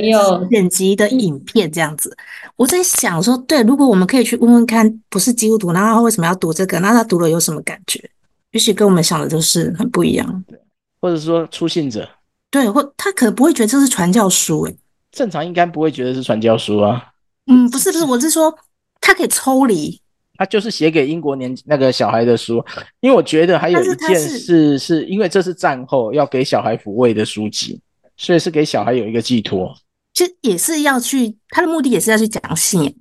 [0.50, 2.16] 剪辑的影片，这样子，
[2.56, 6.80] 我在想说，对，如果我们可以去问问看，不是基督徒，那他为什么要读这个？
[6.80, 8.02] 那他读了有什么感觉？
[8.50, 10.44] 也许跟我们想的都是很不一样。
[10.48, 10.59] 对，
[11.00, 12.09] 或者说出信者，
[12.50, 14.76] 对，或他可能不会觉得这是传教书，欸，诶，
[15.12, 17.12] 正常应该不会觉得是传教书啊。
[17.49, 18.57] 嗯，不是不是，我是说
[19.01, 20.01] 他可以抽离，
[20.36, 22.64] 他就是写给英国年那个小孩的书，
[23.01, 27.80] 因为我觉得还有一件事是，是因为这是战后要给小孩抚慰的书籍。
[28.20, 29.72] 所以是给小孩有一个寄托，
[30.12, 32.92] 其实也是要去，他的目的也是要去讲信仰。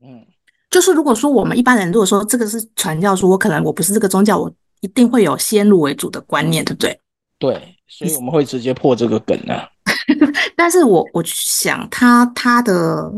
[0.00, 0.24] 嗯，
[0.70, 4.48] 就是如果说我们一般人如果说这个是传教书，我可能我不是这个宗教，我
[4.80, 7.00] 一定会有先入为主的观念，对不对？
[7.40, 9.68] 对，所以我们会直接破这个梗啊。
[10.54, 13.12] 但是我我想他他的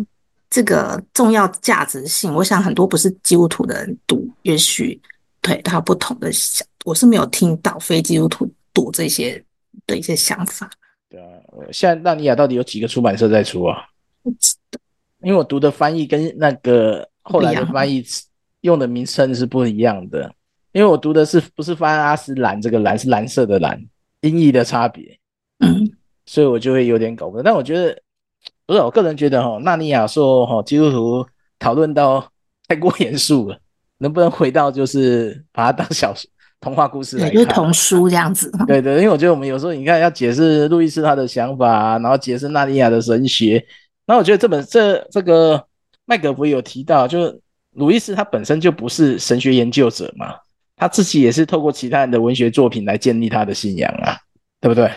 [0.53, 5.01] 这个重要价值性，我想很多不是基督徒的人读，也许
[5.41, 9.43] 对他有不同的想，我是没有听到非基督徒读这些
[9.87, 10.71] 的一些想法。
[11.09, 11.27] 对啊，
[11.73, 13.79] 现在纳尼亚到底有几个出版社在出啊？
[15.23, 18.05] 因为我读的翻译跟那个后来的翻译
[18.61, 20.31] 用的名称是不一样的。
[20.73, 23.83] 因为我读的是不是翻阿斯兰这个蓝是蓝色的蓝，
[24.21, 25.19] 音译的差别，
[25.61, 25.91] 嗯，
[26.27, 27.43] 所以我就会有点搞不懂。
[27.43, 27.99] 但我觉得，
[28.67, 31.27] 不是我个人觉得哈，纳尼亚说哈，基督徒
[31.59, 32.27] 讨论到
[32.69, 33.59] 太过严肃了，
[33.99, 36.29] 能不能回到就是把它当小说、
[36.61, 38.51] 童话故事来看，就是童书这样子。
[38.67, 43.65] 对对，因为我觉得我们有时候你看要解释路易斯他的想法，然后解释纳尼亚的神学，
[44.07, 45.65] 然后我觉得这本这这个
[46.05, 47.41] 麦格弗有提到，就是
[47.73, 50.35] 路易斯他本身就不是神学研究者嘛。
[50.75, 54.17] 他自己也是透过其他人的文学作品来建立他的信仰啊，
[54.61, 54.91] 对不对？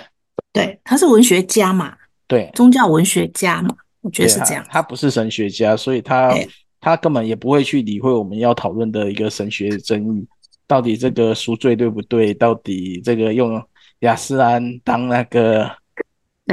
[0.51, 1.93] 对，他是文学家嘛，
[2.27, 4.65] 对，宗教文学家嘛，我觉得是这样。
[4.69, 6.33] 他不是神学家，所以他
[6.79, 10.27] 他根本也不会去理会我们要讨论的一个神学争议，
[10.67, 12.33] 到底这个赎罪对不对？
[12.33, 13.61] 到底这个用
[13.99, 15.69] 亚斯兰当那个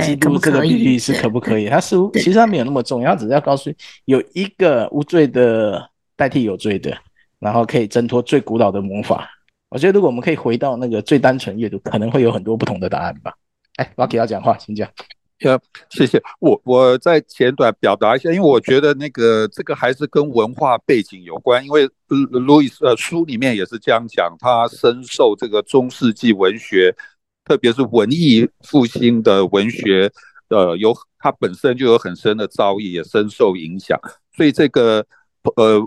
[0.03, 1.68] 基督这个比喻是可不可以？
[1.68, 6.97] 他似乎其实他没有那么重要，他只是要告诉你有一个无罪的代替有罪的。
[7.43, 9.29] 然后可以挣脱最古老的魔法。
[9.68, 13.35] 我觉得如果我们可以回到那个最单纯阅读，可能会有很多不同的答案吧。
[13.79, 14.89] 哎，我要给他讲话，请讲。
[15.43, 16.22] 呃，谢谢。
[16.40, 21.64] 我我在简短表达一下，因为我觉得那个这个还是跟文化背景有关。
[21.64, 26.95] 因为路易斯呃书里面也是这样讲，他深受这个中世纪文学，
[27.45, 30.11] 特别是文艺复兴的文学，
[30.49, 33.99] 呃，有他本身就有很深的造诣，也深受影响。
[34.36, 35.07] 所以这个
[35.57, 35.86] 呃。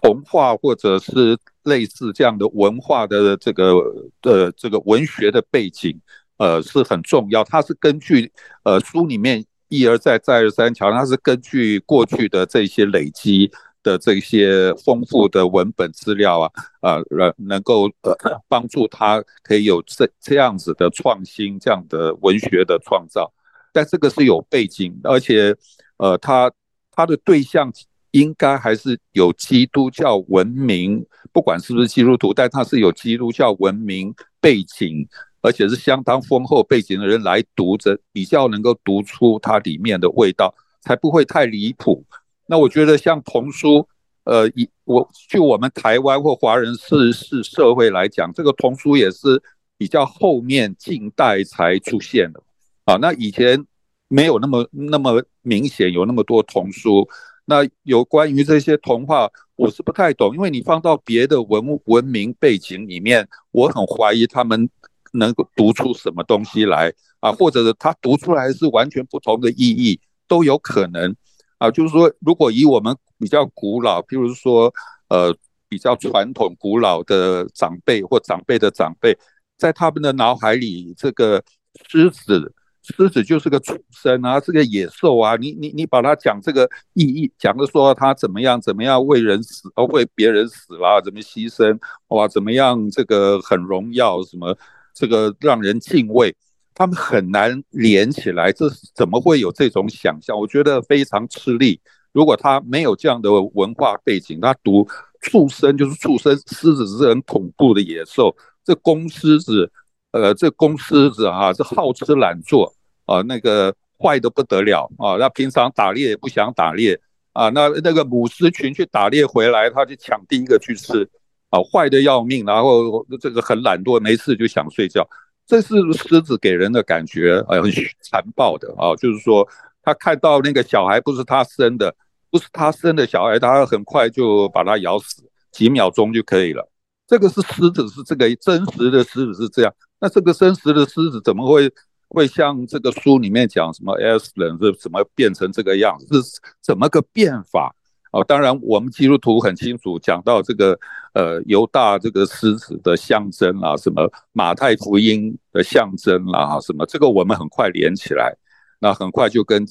[0.00, 3.74] 童话或者是类似这样的文化的这个
[4.22, 6.00] 呃这个文学的背景，
[6.42, 7.44] 呃是很重要。
[7.44, 8.32] 它是根据
[8.64, 13.50] 呃书里面一而再再而三强调，它是根据过去的这些累积
[13.82, 16.50] 的这些丰富的文本资料啊，
[16.82, 18.16] 呃能能够呃
[18.50, 23.32] 帮助他可以有这这样子的创新，这样的文学的创造。
[23.72, 25.56] 但这个是有背景，而且
[25.98, 26.50] 呃他
[26.90, 27.72] 他的对象。
[28.12, 35.08] 应该还是有基督教文明，不管是不是基督徒，但他是有基督教文明背景，
[35.42, 42.04] 而且是相当丰厚背景的人来读着，比较能够读出它里面的味道，才不会太离谱。
[42.46, 43.86] 那我觉得像童书，
[44.24, 49.42] 呃，以我就我们台湾或华人世世社会来讲，这个童书也是
[49.76, 52.42] 比较后面近代才出现的
[52.84, 52.96] 啊。
[52.96, 53.66] 那以前
[54.08, 57.08] 没有那么那么明显有那么多童书。
[57.44, 64.70] 那有关于这些童话，我是不太懂，因为你放到别的文文明背景里面，我很怀疑他们
[65.12, 71.14] 能够读出什么东西来啊，或者是他读出来是完全不同的意义都有可能
[71.58, 71.70] 啊。
[71.70, 74.72] 就是说，如果以我们比较古老，譬如说
[75.08, 75.34] 呃
[75.68, 79.16] 比较传统古老的长辈或长辈的长辈，
[79.56, 81.42] 在他们的脑海里，这个
[81.88, 82.54] 狮子。
[82.84, 85.36] 狮子就是个畜生啊，是个野兽啊！
[85.36, 92.26] 你你你把它讲这个意义，讲的说他怎么样怎么样为人死，而为别人死了，怎么牺牲哇？
[92.26, 94.20] 怎么样这个很荣耀？
[94.24, 94.58] 什么
[94.94, 96.34] 这个让人敬畏？
[96.74, 100.38] 他们很难连起来，这怎么会有这种想象？
[100.38, 101.80] 我觉得非常吃力。
[102.12, 104.86] 如果他没有这样的文化背景，他读
[105.20, 108.34] 畜生就是畜生，狮子是很恐怖的野兽，
[108.64, 109.70] 这公狮子。
[110.12, 112.70] 呃，这公狮子哈是好吃懒做
[113.06, 115.16] 啊，那个坏的不得了啊。
[115.16, 117.00] 那平常打猎也不想打猎
[117.32, 121.08] 啊，那那个母狮群去打猎回来，他就抢第一个去吃
[121.52, 122.44] 啊，坏的要命。
[122.46, 125.06] 然后这个很懒惰，没事就想睡觉。
[125.46, 128.96] 这是狮子给人的感觉，呃， 很残暴的啊。
[128.96, 129.46] 就是说，
[129.82, 131.94] 他看到那个小孩不是他生的，
[132.30, 136.66] 不是他生的小孩，他很快就把他咬死，几秒钟就可以了。
[137.06, 139.74] 这个是狮子，是这个真实的狮子是这样。
[140.00, 141.70] 那这个真实的狮子怎么会
[142.08, 146.22] 会像这个书里面讲什么 S 人是怎么变成这个样子？
[146.22, 147.74] 是怎么个变法？
[148.12, 150.78] 哦，当然我们基督徒很清楚讲到这个
[151.14, 158.36] 呃犹大这个狮子的象征啊，什么马太福音的象征啊，什么这个我们很快连起来，
[158.78, 159.66] 那很快就跟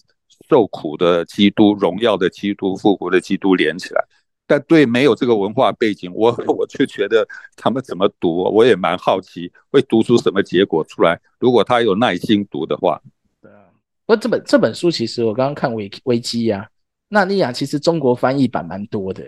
[0.50, 4.04] 受苦的基督、荣耀的基督、复活的基督连起来。
[4.48, 7.26] 但对没有这个文化背景，我 我却觉得
[7.56, 11.18] 他们怎么读，我也蛮好奇，会读出什么结果出来。
[11.40, 13.00] 如果他有耐心读的话，
[13.42, 13.70] 对啊。
[14.06, 16.68] 不过这本这本书其实我刚刚看维维基呀，
[17.14, 19.22] 纳尼亚其实中国翻译版蛮多的，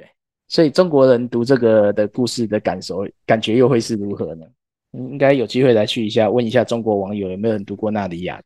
[0.48, 4.46] 所以中国人读这个的故事的感受感觉又会是如何呢？
[4.94, 8.44] 应该有机会来去一下，问一下中国网友有没有人读过纳尼亚的。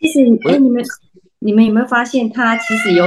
[0.00, 0.82] 其实，哎，你们
[1.38, 3.04] 你们有没有发现他其实有？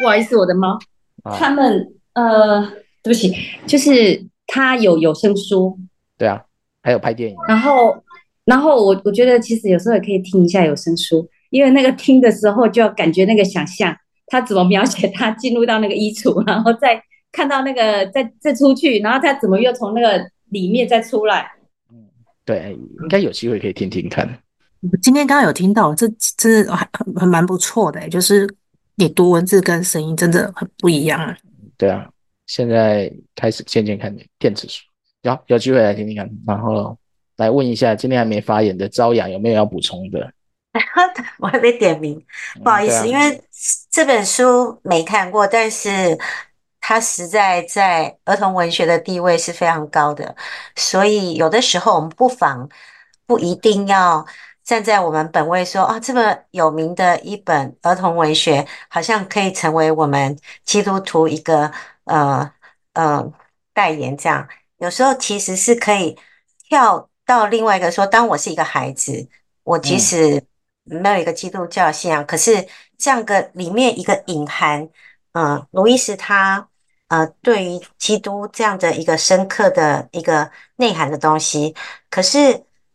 [0.00, 0.78] 不好意思，我的猫。
[1.24, 2.60] 他们呃，
[3.02, 3.34] 对不起，
[3.66, 5.76] 就是他有有声书，
[6.16, 6.44] 对啊，
[6.82, 7.36] 还有拍电影。
[7.48, 7.96] 然后，
[8.44, 13.96] 然后我我觉得其实有时候也可以听一下有声书，因为那个听的时候就要感觉那个想象
[14.26, 17.02] 他怎么描写他进入到那个衣橱， 然后再
[17.32, 21.50] 看到那个再再出去，然后他怎么又从那个里面再出来。
[22.44, 24.28] 对，应该有机会可以听听看。
[25.02, 26.06] 今天刚刚有听到，这
[26.36, 28.48] 这还还蛮不错的，就是
[28.94, 31.36] 你读文字跟声音真的很不一样啊。
[31.76, 32.08] 对啊，
[32.46, 34.84] 现在开始渐渐看电子书，
[35.22, 36.96] 有有机会来听听看，然后
[37.36, 40.32] 来问一下今天还没发言的朝阳有没有要补充的？
[41.40, 42.22] 我还没点名，
[42.62, 43.42] 不好意思，嗯啊、因为
[43.96, 46.18] 这本书没看过，但是
[46.82, 50.36] 它实在在儿童文学的地位是非常高的，
[50.74, 52.68] 所以有的时候我们不妨
[53.24, 54.26] 不一定要
[54.62, 61.72] 站在我们本位说啊，这么有名的一本儿童文学，好像可以成为我们基督徒一个
[62.04, 62.52] 呃
[62.92, 63.32] 呃
[63.72, 64.46] 代言这样。
[64.76, 66.18] 有时候其实是可以
[66.68, 69.26] 跳到另外一个说，当我是一个孩子，
[69.62, 70.46] 我即使、嗯。
[70.86, 72.66] 没有一个基督教信仰，可是
[72.96, 74.88] 这样个里面一个隐含，
[75.32, 76.68] 嗯，路易斯他
[77.08, 81.74] 呃对于基督这样的一个深刻的一个内涵的东西，
[82.08, 82.38] 可是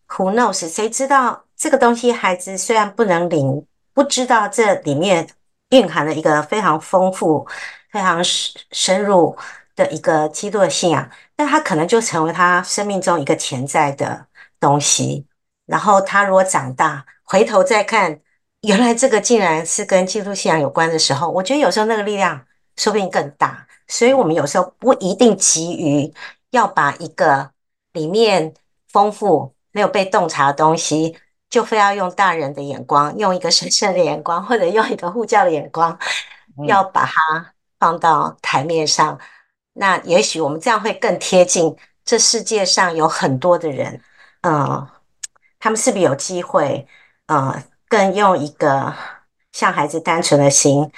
[0.08, 2.12] who knows 谁知道这个东西？
[2.12, 5.28] 孩子虽然不能领，不知道这里面
[5.70, 7.48] 蕴含了一个非常丰富、
[7.92, 9.38] 非常深深入
[9.76, 14.26] 的一个基督的信仰，但他可能就成为他生命中一个潜在的
[14.60, 15.26] 东西。
[15.66, 18.20] 然后他如果长大，回头再看，
[18.64, 23.66] 原来这个竟然是跟基督信仰有关的时候，我觉得有时候那个力量说不定更大。
[23.88, 26.14] 所以，我们有时候不一定急于
[26.50, 27.50] 要把一个
[27.94, 28.54] 里面
[28.90, 31.18] 丰富没有被洞察的东西，
[31.50, 35.98] 就非要用大人的眼光，用一个神圣的眼光， 或者用一个护教的眼光，
[36.68, 39.18] 要把它放到台面上。
[39.72, 41.74] 那也许我们这样会更贴近
[42.04, 44.02] 这世界上有很多的人，
[44.42, 44.86] 嗯，
[45.60, 46.86] 他们是不是有机会？
[47.32, 48.94] 呃，更用一个
[49.54, 50.92] 像孩子单纯的心，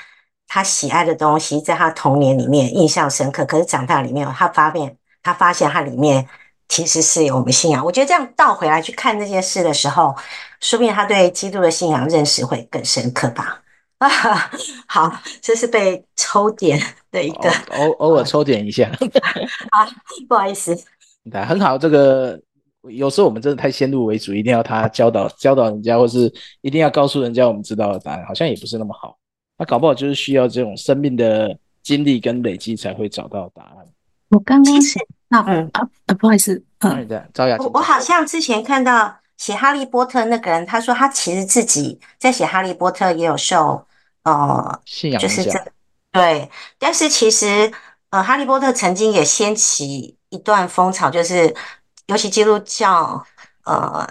[0.47, 3.45] 他喜爱的东西，在他童年里面印象深刻。
[3.45, 6.27] 可是长大里面，他发现他发现他里面
[6.67, 7.85] 其实是有我们信仰。
[7.85, 10.15] 我觉得这样倒回来去看这件事的时候，
[10.59, 13.61] 说不定他对基督的信仰认识会更深刻吧。
[13.99, 14.09] 啊，
[14.89, 16.81] 好，这是被抽点
[17.11, 18.89] 的一个，偶偶尔抽点一下。
[19.69, 19.87] 啊，
[20.27, 20.75] 不好意思。
[21.31, 22.41] 对，很好，这个。
[22.89, 26.29] 有时候我们真的太先入为主，一定要他教导教导人家，或是
[26.59, 29.17] 一定要告诉人家我们知道的答案，好像也不是那么好。
[29.57, 33.85] 那搞不好就是需要这种生命的经历跟累积才会找到答案。
[34.29, 43.85] 我刚刚是那 嗯啊啊，不好意思，嗯，对，赵雅，我我好像之前看到写《哈利波特》那个人，他说他其实自己在写《哈利波特》也有受
[44.23, 45.51] 呃信仰就是这
[46.11, 47.71] 对，但是其实
[48.09, 51.55] 呃《哈利波特》曾经也掀起一段风潮，就是。
[52.07, 53.25] 尤其基督教，
[53.65, 54.07] 呃，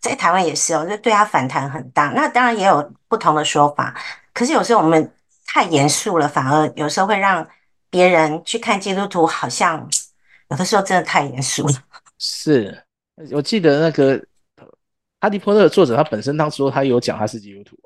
[0.00, 2.12] 在台湾也是哦，就对他反弹很大。
[2.14, 3.94] 那当然也有不同的说法，
[4.32, 5.12] 可是有时候我们
[5.46, 7.46] 太严肃了，反而有时候会让
[7.88, 9.88] 别人去看基督徒，好像
[10.48, 11.74] 有的时候真的太严肃了。
[12.18, 12.84] 是，
[13.32, 14.18] 我记得那个
[15.20, 17.76] 《哈利波特》的作者，他本身当时他有讲他是基督徒。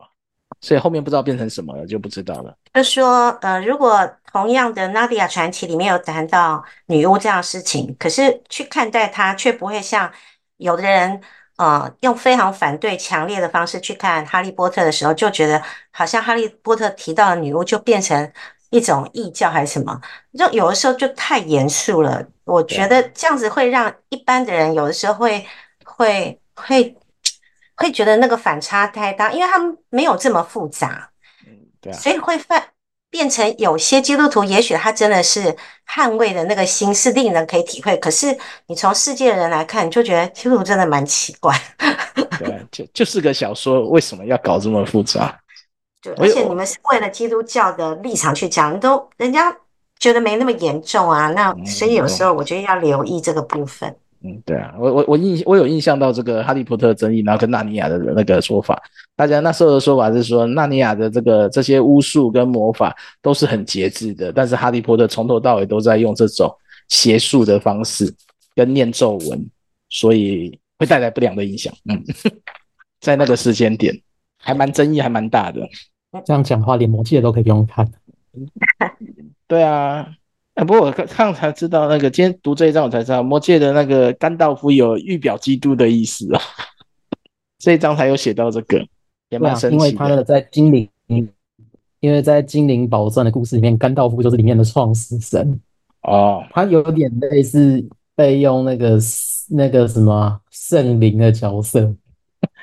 [0.60, 2.54] 所以后面不知道变成什么了，就不知道了。
[2.74, 10.12] 就说，呃，如果同样的《纳迪亚传奇》里面有谈到女巫这样的事情，可是去看待它，却不会像
[10.58, 11.20] 有的人，
[11.56, 18.30] 呃，用非常反对、强烈的方式去看《哈利波特》的时候，就觉得好像《哈利波特》提到的女巫就变成
[18.68, 19.98] 一种异教还是什么，
[20.38, 22.22] 就有的时候就太严肃了。
[22.44, 25.46] 我觉得这样子会让一般的人有的时候会
[25.84, 26.94] 会会。
[27.80, 31.10] 会觉得那个反差太大，因为他们没有这么复杂，
[31.46, 32.62] 嗯，对啊，所以会变
[33.08, 35.56] 变成有些基督徒，也许他真的是
[35.88, 41.58] 捍卫的那个心是令人可以体会，可是你从世界的人来看，你就觉得基督徒真的蛮奇怪。
[42.38, 45.40] 对，就就是个小说，为什么要搞这么复杂？
[46.02, 49.54] 对，而且你们是为了基督教的立场去讲，都人家
[49.98, 53.88] 觉得没那么严重啊，那所以有时候我觉得要留意这个部分。
[53.88, 53.96] 嗯，
[54.44, 58.78] 对啊，我我我印我有印象到这个哈利波特的争议，然后跟纳尼亚的那个说法，
[59.16, 66.54] 大家那时候的说法是说，纳尼亚的这个这些巫术跟魔法都是很节制的，但是哈利波特从头到尾都在用这种
[66.88, 68.14] 邪术的方式
[68.54, 69.50] 跟念咒文，
[69.88, 71.72] 所以会带来不良的影响。
[71.88, 72.04] 嗯，
[73.00, 73.98] 在那个时间点
[74.38, 75.66] 还蛮争议，还蛮大的。
[76.26, 77.90] 这样讲的话，连魔戒都可以不用看。
[79.48, 80.06] 对啊。
[80.64, 86.40] 不过我刚才知道，那个今天读这一章我才知道，魔戒的那个甘道夫有预表基督的意思啊。
[87.58, 88.84] 这一章才有写到这个，
[89.30, 89.86] 也蛮神奇的。
[89.88, 90.88] 因为他的在精灵，
[92.00, 95.60] 因为在精灵宝钻的故事里面，甘道夫就是里面的创始神
[96.02, 96.42] 哦。
[96.50, 97.82] 他有点类似
[98.14, 98.98] 被用那个
[99.50, 101.94] 那个什么圣灵的角色，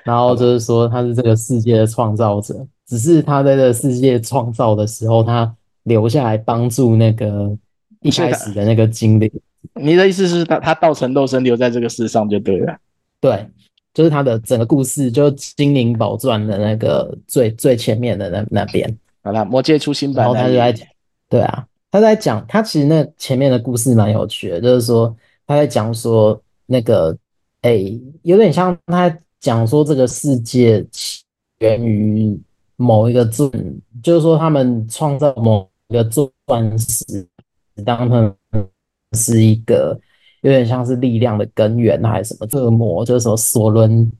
[0.03, 7.57] 然后就是说他是这个世界的创造者，只是他在这个世界创造的时候，他留下来帮助那个。
[8.01, 9.31] 一开始的那个经历，
[9.73, 12.77] 你的意思是他他道成肉身留在这个世上就对了。
[13.19, 13.45] 对，
[13.93, 18.97] 就是他的整个故事，就《精灵宝钻》的那个最最前面的那那边。
[19.23, 20.87] 好了，《魔戒》出新版，然后他就在讲，
[21.27, 25.13] 对啊，他在讲，他其实那前面的故事蛮有趣的，就是说
[25.45, 27.17] 他在讲说那个，
[27.61, 31.23] 哎、欸，有点像他讲说这个世界起
[31.59, 32.39] 源于
[32.77, 33.51] 某一个钻，
[34.03, 37.27] 就是说他们创造某一个钻石，
[37.83, 38.35] 当他们
[39.13, 39.99] 是一个
[40.41, 42.47] 有点像是力量的根源还是什么？
[42.59, 44.11] 恶魔就是说索伦，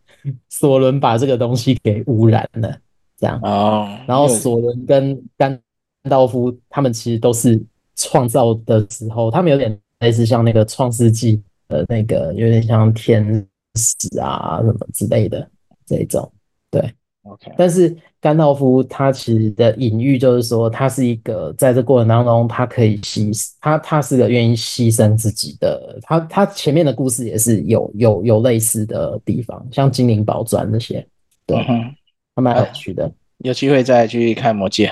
[0.49, 2.77] 索伦把这个东西给污染了。
[3.19, 5.59] 这样哦，然后索伦跟甘
[6.07, 7.59] 道夫他们其实都是
[7.95, 13.25] 创造的时候，他们有点类似像那个创世纪的那个，有点像天
[13.73, 15.49] 使啊什么之类的
[15.83, 16.31] 这种，
[16.69, 16.93] 对
[17.29, 17.51] ，OK。
[17.57, 31.05] 但是甘道夫他其实的隐喻就是说，他是一个在这过程当中，他可以牺他他是个愿意牺牲自己的，他他前面的故事也是有有有类似的地方，像精灵宝钻这些，
[31.45, 31.57] 对。
[31.69, 31.93] 嗯
[32.35, 34.91] 还蛮有趣的，有机会再去看魔戒。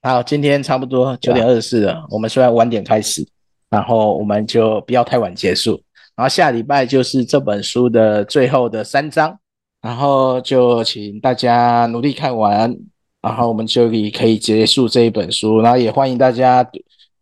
[0.00, 3.22] 好，今天差不多九点二十四了，啊、我们虽然晚点开始，
[3.68, 5.78] 然后我们就不要太晚结束。
[6.16, 9.38] 然后下礼拜就是这本书的最后的三章，
[9.82, 12.74] 然后就请大家努力看完，
[13.22, 15.60] 然后我们就可以可以结束这一本书。
[15.60, 16.68] 然后也欢迎大家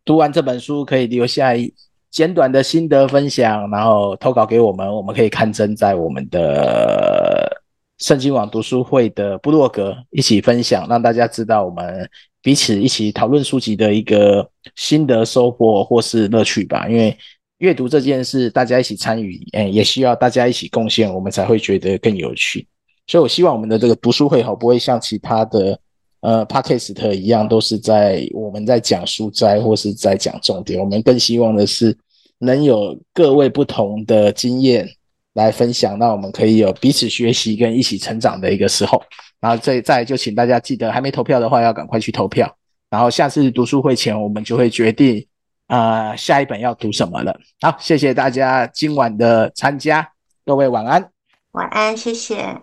[0.04, 1.72] 读，完这本书可以留下一
[2.10, 7.60] 简短的心得分享，然后投稿给我们，我们可以刊登在我们的。
[7.98, 12.10] 圣经网读书会的部落格一起分享，让大家知道我们
[12.42, 16.88] 彼此一起讨论书籍的一个心得收获或是乐趣吧。
[16.88, 17.16] 因为
[17.58, 22.66] 阅读这件事，大家一起参与，诶，也需要大家一起贡献，我们才会觉得更有趣。
[23.06, 25.78] 所以，我希望我们的这个读书会哈不会像其他的
[26.20, 30.80] 呃 Podcast 一样，都是在我们在讲书斋或是在讲重点。
[30.80, 31.96] 我们更希望的是
[32.38, 34.88] 能有各位不同的经验。
[35.34, 39.02] 来分享，那我们可以有彼此学习跟一起成长的一个时候。
[39.40, 42.56] 然后再再就请大家记得，还没投票的话要赶快去投票。
[42.88, 45.26] 然后下次读书会前，我们就会决定、
[45.66, 47.38] 呃、下一本要读什么了。
[47.60, 50.08] 好，谢谢大家今晚的参加，
[50.44, 51.10] 各位晚安。
[51.52, 52.60] 晚安，谢谢。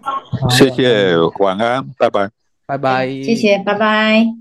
[0.49, 2.29] 谢谢，晚安，拜拜，
[2.65, 4.33] 拜拜，谢谢，拜拜。